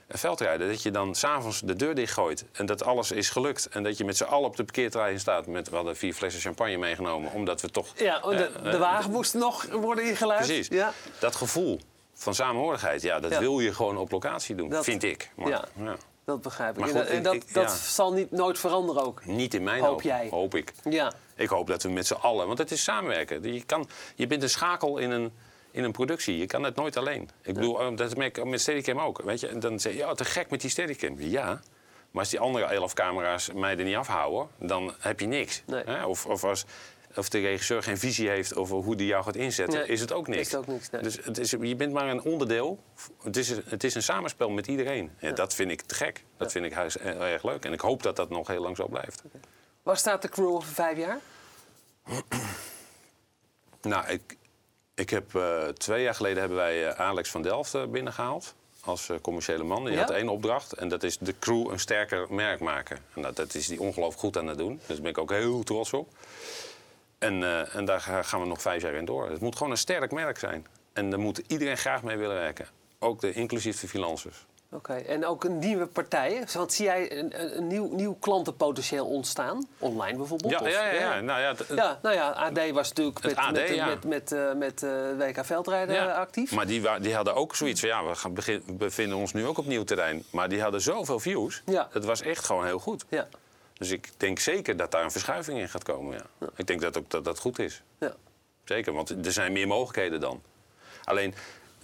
veldrijden, 0.08 0.68
dat 0.68 0.82
je 0.82 0.90
dan 0.90 1.14
s'avonds 1.14 1.60
de 1.60 1.74
deur 1.76 1.94
dichtgooit 1.94 2.44
en 2.52 2.66
dat 2.66 2.84
alles 2.84 3.10
is 3.10 3.30
gelukt. 3.30 3.68
En 3.68 3.82
dat 3.82 3.96
je 3.98 4.04
met 4.04 4.16
z'n 4.16 4.24
allen 4.24 4.48
op 4.48 4.56
de 4.56 4.64
parkeerterrein 4.64 5.20
staat. 5.20 5.46
Met, 5.46 5.68
we 5.68 5.76
hadden 5.76 5.96
vier 5.96 6.14
flessen 6.14 6.40
champagne 6.40 6.76
meegenomen, 6.76 7.32
omdat 7.32 7.60
we 7.60 7.70
toch... 7.70 7.86
Ja, 7.96 8.20
de, 8.20 8.50
eh, 8.64 8.70
de 8.70 8.78
wagen 8.78 9.10
moest 9.10 9.34
nog 9.34 9.66
worden 9.70 10.04
ingeluid. 10.08 10.44
Precies. 10.44 10.68
Ja. 10.68 10.92
Dat 11.18 11.34
gevoel 11.36 11.80
van 12.14 12.34
samenhorigheid, 12.34 13.02
ja, 13.02 13.20
dat 13.20 13.30
Ja. 13.30 13.38
wil 13.38 13.60
je 13.60 13.74
gewoon 13.74 13.96
op 13.96 14.10
locatie 14.10 14.54
doen, 14.54 14.68
Dat- 14.68 14.84
vind 14.84 15.02
ik. 15.02 15.30
Maar, 15.34 15.48
Ja. 15.48 15.64
ja. 15.76 15.96
Dat 16.24 16.42
begrijp 16.42 16.76
ik. 16.78 16.82
En 16.82 16.88
goed, 16.90 16.98
dat, 16.98 17.06
en 17.06 17.22
dat, 17.22 17.34
ik- 17.34 17.54
dat 17.54 17.64
ja. 17.70 17.76
zal 17.76 18.12
niet, 18.12 18.30
nooit 18.30 18.58
veranderen 18.58 19.02
ook. 19.06 19.24
Niet 19.24 19.54
in 19.54 19.62
mijn 19.62 19.80
Hoop 19.80 19.88
hoop, 19.90 20.02
jij? 20.02 20.28
hoop 20.30 20.54
ik. 20.54 20.72
Ja. 20.90 21.12
Ik 21.34 21.48
hoop 21.48 21.66
dat 21.66 21.82
we 21.82 21.88
met 21.88 22.06
z'n 22.06 22.14
allen, 22.14 22.46
want 22.46 22.58
het 22.58 22.70
is 22.70 22.82
samenwerken. 22.82 23.52
Je, 23.52 23.64
kan, 23.64 23.88
je 24.14 24.26
bent 24.26 24.42
een 24.42 24.50
schakel 24.50 24.98
in 24.98 25.10
een, 25.10 25.32
in 25.76 25.84
een 25.84 25.92
productie. 25.92 26.38
Je 26.38 26.46
kan 26.46 26.62
het 26.62 26.76
nooit 26.76 26.96
alleen. 26.96 27.28
Ik 27.42 27.54
bedoel, 27.54 27.80
eh, 27.80 27.96
dat 27.96 28.16
merk 28.16 28.38
ik 28.38 28.44
met 28.44 28.60
Steadicam 28.60 28.98
ook. 28.98 29.22
Weet 29.22 29.40
je? 29.40 29.48
En 29.48 29.60
dan 29.60 29.80
zeg 29.80 29.92
je, 29.92 29.98
ja, 29.98 30.14
te 30.14 30.24
gek 30.24 30.50
met 30.50 30.60
die 30.60 30.70
Steadicam. 30.70 31.20
Ja, 31.20 31.60
maar 32.10 32.20
als 32.22 32.30
die 32.30 32.40
andere 32.40 32.64
elf 32.64 32.92
camera's 32.94 33.52
mij 33.52 33.78
er 33.78 33.84
niet 33.84 33.96
afhouden, 33.96 34.48
dan 34.58 34.94
heb 34.98 35.20
je 35.20 35.26
niks. 35.26 35.62
Nee. 35.66 35.82
Hè? 35.84 36.04
Of, 36.04 36.26
of 36.26 36.44
als 36.44 36.64
of 37.16 37.28
de 37.28 37.40
regisseur 37.40 37.82
geen 37.82 37.98
visie 37.98 38.28
heeft 38.28 38.54
over 38.56 38.76
hoe 38.76 38.96
die 38.96 39.06
jou 39.06 39.24
gaat 39.24 39.36
inzetten, 39.36 39.78
Nee, 39.78 39.88
is 39.88 40.00
het 40.00 40.12
ook 40.12 40.28
niks. 40.28 40.40
is 40.40 40.46
het 40.52 40.60
ook 40.60 40.66
niks, 40.66 40.90
nee. 40.90 41.02
Dus 41.02 41.18
het 41.24 41.38
is, 41.38 41.50
je 41.50 41.76
bent 41.76 41.92
maar 41.92 42.08
een 42.08 42.22
onderdeel. 42.22 42.82
Het 43.22 43.36
is, 43.36 43.48
het 43.48 43.84
is 43.84 43.94
een 43.94 44.02
samenspel 44.02 44.50
met 44.50 44.66
iedereen. 44.66 45.10
Ja, 45.18 45.32
Dat 45.32 45.54
vind 45.54 45.70
ik 45.70 45.82
te 45.82 45.94
gek. 45.94 46.24
Dat 46.36 46.52
vind 46.52 46.64
ik 46.64 46.74
heel 46.74 47.20
erg 47.20 47.42
leuk. 47.42 47.64
En 47.64 47.72
ik 47.72 47.80
hoop 47.80 48.02
dat 48.02 48.16
dat 48.16 48.28
nog 48.30 48.46
heel 48.48 48.62
lang 48.62 48.76
zo 48.76 48.88
blijft. 48.88 49.22
Waar 49.82 49.96
staat 49.96 50.22
de 50.22 50.28
crew 50.28 50.48
over 50.48 50.68
vijf 50.72 50.98
jaar? 50.98 51.18
Nou, 53.82 54.06
ik, 54.08 54.36
ik 54.96 55.10
heb, 55.10 55.34
eh, 55.34 55.68
twee 55.68 56.02
jaar 56.02 56.14
geleden 56.14 56.38
hebben 56.38 56.56
wij 56.58 56.88
eh, 56.88 57.00
Alex 57.00 57.30
van 57.30 57.42
Delft 57.42 57.74
eh, 57.74 57.84
binnengehaald. 57.86 58.54
Als 58.80 59.10
commerciële 59.22 59.64
man. 59.64 59.84
Die 59.84 59.94
Ja? 59.94 60.00
had 60.00 60.10
één 60.10 60.28
opdracht. 60.28 60.72
En 60.72 60.88
dat 60.88 61.02
is 61.02 61.18
de 61.18 61.34
crew 61.38 61.70
een 61.70 61.78
sterker 61.80 62.26
merk 62.34 62.60
maken. 62.60 62.98
En 63.14 63.22
dat, 63.22 63.36
dat 63.36 63.54
is 63.54 63.66
die 63.66 63.80
ongelooflijk 63.80 64.20
goed 64.20 64.36
aan 64.38 64.46
het 64.46 64.58
doen. 64.58 64.76
Dus 64.76 64.86
daar 64.86 65.00
ben 65.00 65.10
ik 65.10 65.18
ook 65.18 65.30
heel 65.30 65.62
trots 65.62 65.92
op. 65.92 66.08
En, 67.18 67.68
en 67.72 67.84
daar 67.84 68.00
ga- 68.00 68.22
gaan 68.22 68.40
we 68.40 68.46
nog 68.46 68.60
vijf 68.62 68.82
jaar 68.82 68.94
in 68.94 69.04
door. 69.04 69.30
Het 69.30 69.40
moet 69.40 69.56
gewoon 69.56 69.72
een 69.72 69.78
sterk 69.78 70.12
merk 70.12 70.38
zijn. 70.38 70.66
En 70.92 71.10
daar 71.10 71.18
moet 71.20 71.42
iedereen 71.46 71.76
graag 71.76 72.02
mee 72.02 72.16
willen 72.16 72.36
werken. 72.36 72.66
Ook 72.98 73.20
de, 73.20 73.32
inclusief 73.32 73.80
de 73.80 73.88
financiers. 73.88 74.46
Oké, 74.70 74.92
en 74.94 75.26
ook 75.26 75.44
een 75.44 75.58
nieuwe 75.58 75.86
partijen. 75.86 76.46
Want 76.52 76.72
zie 76.72 76.84
jij 76.84 77.18
een, 77.18 77.66
nieuw, 77.66 77.94
nieuw 77.94 78.14
klantenpotentieel 78.20 79.06
ontstaan? 79.06 79.66
Online 79.78 80.16
bijvoorbeeld? 80.16 80.52
Ja, 80.52 80.58
of- 80.60 80.70
ja, 80.70 80.86
ja, 80.92 81.14
ja. 81.14 81.20
Nou, 81.20 81.40
ja, 81.40 81.54
het- 81.54 81.66
Ja, 81.76 81.98
nou 82.02 82.14
ja, 82.14 82.30
AD 82.30 82.70
was 82.70 82.88
natuurlijk 82.88 83.22
met, 83.22 83.36
AD, 83.36 83.52
met, 83.52 83.68
ja. 83.68 83.86
met, 83.86 84.04
met, 84.04 84.32
eh, 84.32 84.52
met 84.52 84.82
eh, 84.82 84.90
WK 85.18 85.44
Veldrijden 85.44 85.94
Ja, 85.94 86.08
eh, 86.08 86.16
actief. 86.16 86.52
Maar 86.52 86.66
die, 86.66 87.00
die 87.00 87.14
hadden 87.14 87.34
ook 87.34 87.54
zoiets 87.56 87.80
van, 87.80 87.88
ja, 87.88 88.04
we 88.06 88.14
gaan 88.14 88.34
begin, 88.34 88.62
bevinden 88.66 89.18
ons 89.18 89.32
nu 89.32 89.46
ook 89.46 89.58
op 89.58 89.66
nieuw 89.66 89.84
terrein. 89.84 90.24
Maar 90.30 90.48
die 90.48 90.62
hadden 90.62 90.80
zoveel 90.80 91.18
views. 91.20 91.62
Ja. 91.66 91.88
Het 91.92 92.04
was 92.04 92.20
echt 92.20 92.44
gewoon 92.44 92.64
heel 92.64 92.78
goed. 92.78 93.04
Ja, 93.08 93.28
Dus 93.72 93.90
ik 93.90 94.10
denk 94.16 94.38
zeker 94.38 94.76
dat 94.76 94.90
daar 94.90 95.04
een 95.04 95.10
verschuiving 95.10 95.58
in 95.58 95.68
gaat 95.68 95.82
komen. 95.82 96.14
Ja. 96.40 96.46
Ik 96.56 96.66
denk 96.66 96.80
dat 96.80 96.98
ook 96.98 97.10
dat 97.10 97.24
dat 97.24 97.38
goed 97.38 97.58
is. 97.58 97.82
ja. 97.98 98.14
Zeker, 98.64 98.92
want 98.92 99.10
er 99.26 99.32
zijn 99.32 99.52
meer 99.52 99.66
mogelijkheden 99.66 100.20
dan. 100.20 100.42
Alleen 101.04 101.34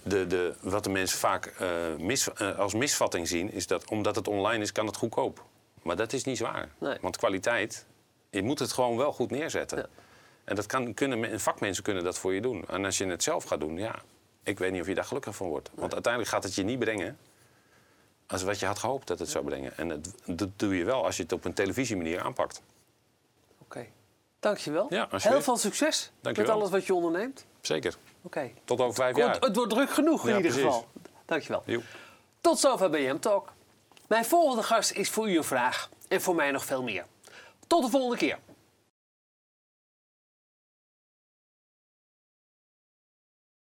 de, 0.03 0.27
de, 0.27 0.53
wat 0.61 0.83
de 0.83 0.89
mensen 0.89 1.19
vaak 1.19 1.45
eh, 1.45 1.69
mis, 1.97 2.33
eh, 2.33 2.59
als 2.59 2.73
misvatting 2.73 3.27
zien, 3.27 3.51
is 3.51 3.67
dat 3.67 3.89
omdat 3.89 4.15
het 4.15 4.27
online 4.27 4.63
is, 4.63 4.71
kan 4.71 4.85
het 4.85 4.95
goedkoop. 4.97 5.43
Maar 5.81 5.95
dat 5.95 6.13
is 6.13 6.23
niet 6.23 6.37
zwaar. 6.37 6.69
Nee. 6.77 6.97
Want 7.01 7.17
kwaliteit, 7.17 7.85
je 8.29 8.43
moet 8.43 8.59
het 8.59 8.71
gewoon 8.71 8.97
wel 8.97 9.13
goed 9.13 9.31
neerzetten. 9.31 9.77
Ja. 9.77 9.85
En 10.43 10.55
dat 10.55 10.65
kan, 10.65 10.93
kunnen, 10.93 11.19
men- 11.19 11.39
vakmensen 11.39 11.83
kunnen 11.83 12.03
dat 12.03 12.17
voor 12.17 12.33
je 12.33 12.41
doen. 12.41 12.63
En 12.67 12.85
als 12.85 12.97
je 12.97 13.05
het 13.05 13.23
zelf 13.23 13.43
gaat 13.43 13.59
doen, 13.59 13.77
ja, 13.77 13.95
ik 14.43 14.59
weet 14.59 14.71
niet 14.71 14.81
of 14.81 14.87
je 14.87 14.95
daar 14.95 15.03
gelukkig 15.05 15.35
van 15.35 15.47
wordt. 15.47 15.69
Want 15.73 15.93
uiteindelijk 15.93 16.33
gaat 16.33 16.43
het 16.43 16.55
je 16.55 16.63
niet 16.63 16.79
brengen 16.79 17.17
als 18.27 18.43
wat 18.43 18.59
je 18.59 18.65
had 18.65 18.79
gehoopt 18.79 19.07
dat 19.07 19.19
het 19.19 19.29
zou 19.29 19.45
brengen. 19.45 19.77
En 19.77 19.89
het, 19.89 20.13
dat 20.25 20.49
doe 20.55 20.77
je 20.77 20.83
wel 20.83 21.05
als 21.05 21.17
je 21.17 21.23
het 21.23 21.31
op 21.31 21.45
een 21.45 21.53
televisiemanier 21.53 22.21
aanpakt. 22.21 22.61
Oké. 23.57 23.85
Dankjewel. 24.39 24.85
Ja. 24.89 25.07
Heel 25.11 25.41
veel 25.41 25.57
succes 25.57 26.11
Dankjewel. 26.21 26.51
met 26.51 26.59
alles 26.61 26.71
wat 26.73 26.85
je 26.85 26.93
onderneemt. 26.93 27.45
Zeker. 27.61 27.95
Tot 28.65 28.81
over 28.81 28.95
vijf 28.95 29.17
jaar. 29.17 29.39
het 29.39 29.55
wordt 29.55 29.71
druk 29.71 29.89
genoeg 29.89 30.27
in 30.27 30.35
ieder 30.35 30.51
precies. 30.51 30.61
geval. 30.61 30.87
Dankjewel. 31.25 31.63
Joep. 31.65 31.83
Tot 32.41 32.59
zover 32.59 32.89
BM 32.89 33.17
Talk. 33.19 33.53
Mijn 34.07 34.25
volgende 34.25 34.63
gast 34.63 34.91
is 34.91 35.09
voor 35.09 35.29
u 35.29 35.37
een 35.37 35.43
vraag 35.43 35.89
en 36.07 36.21
voor 36.21 36.35
mij 36.35 36.51
nog 36.51 36.65
veel 36.65 36.83
meer. 36.83 37.05
Tot 37.67 37.83
de 37.83 37.89
volgende 37.89 38.17
keer. 38.17 38.37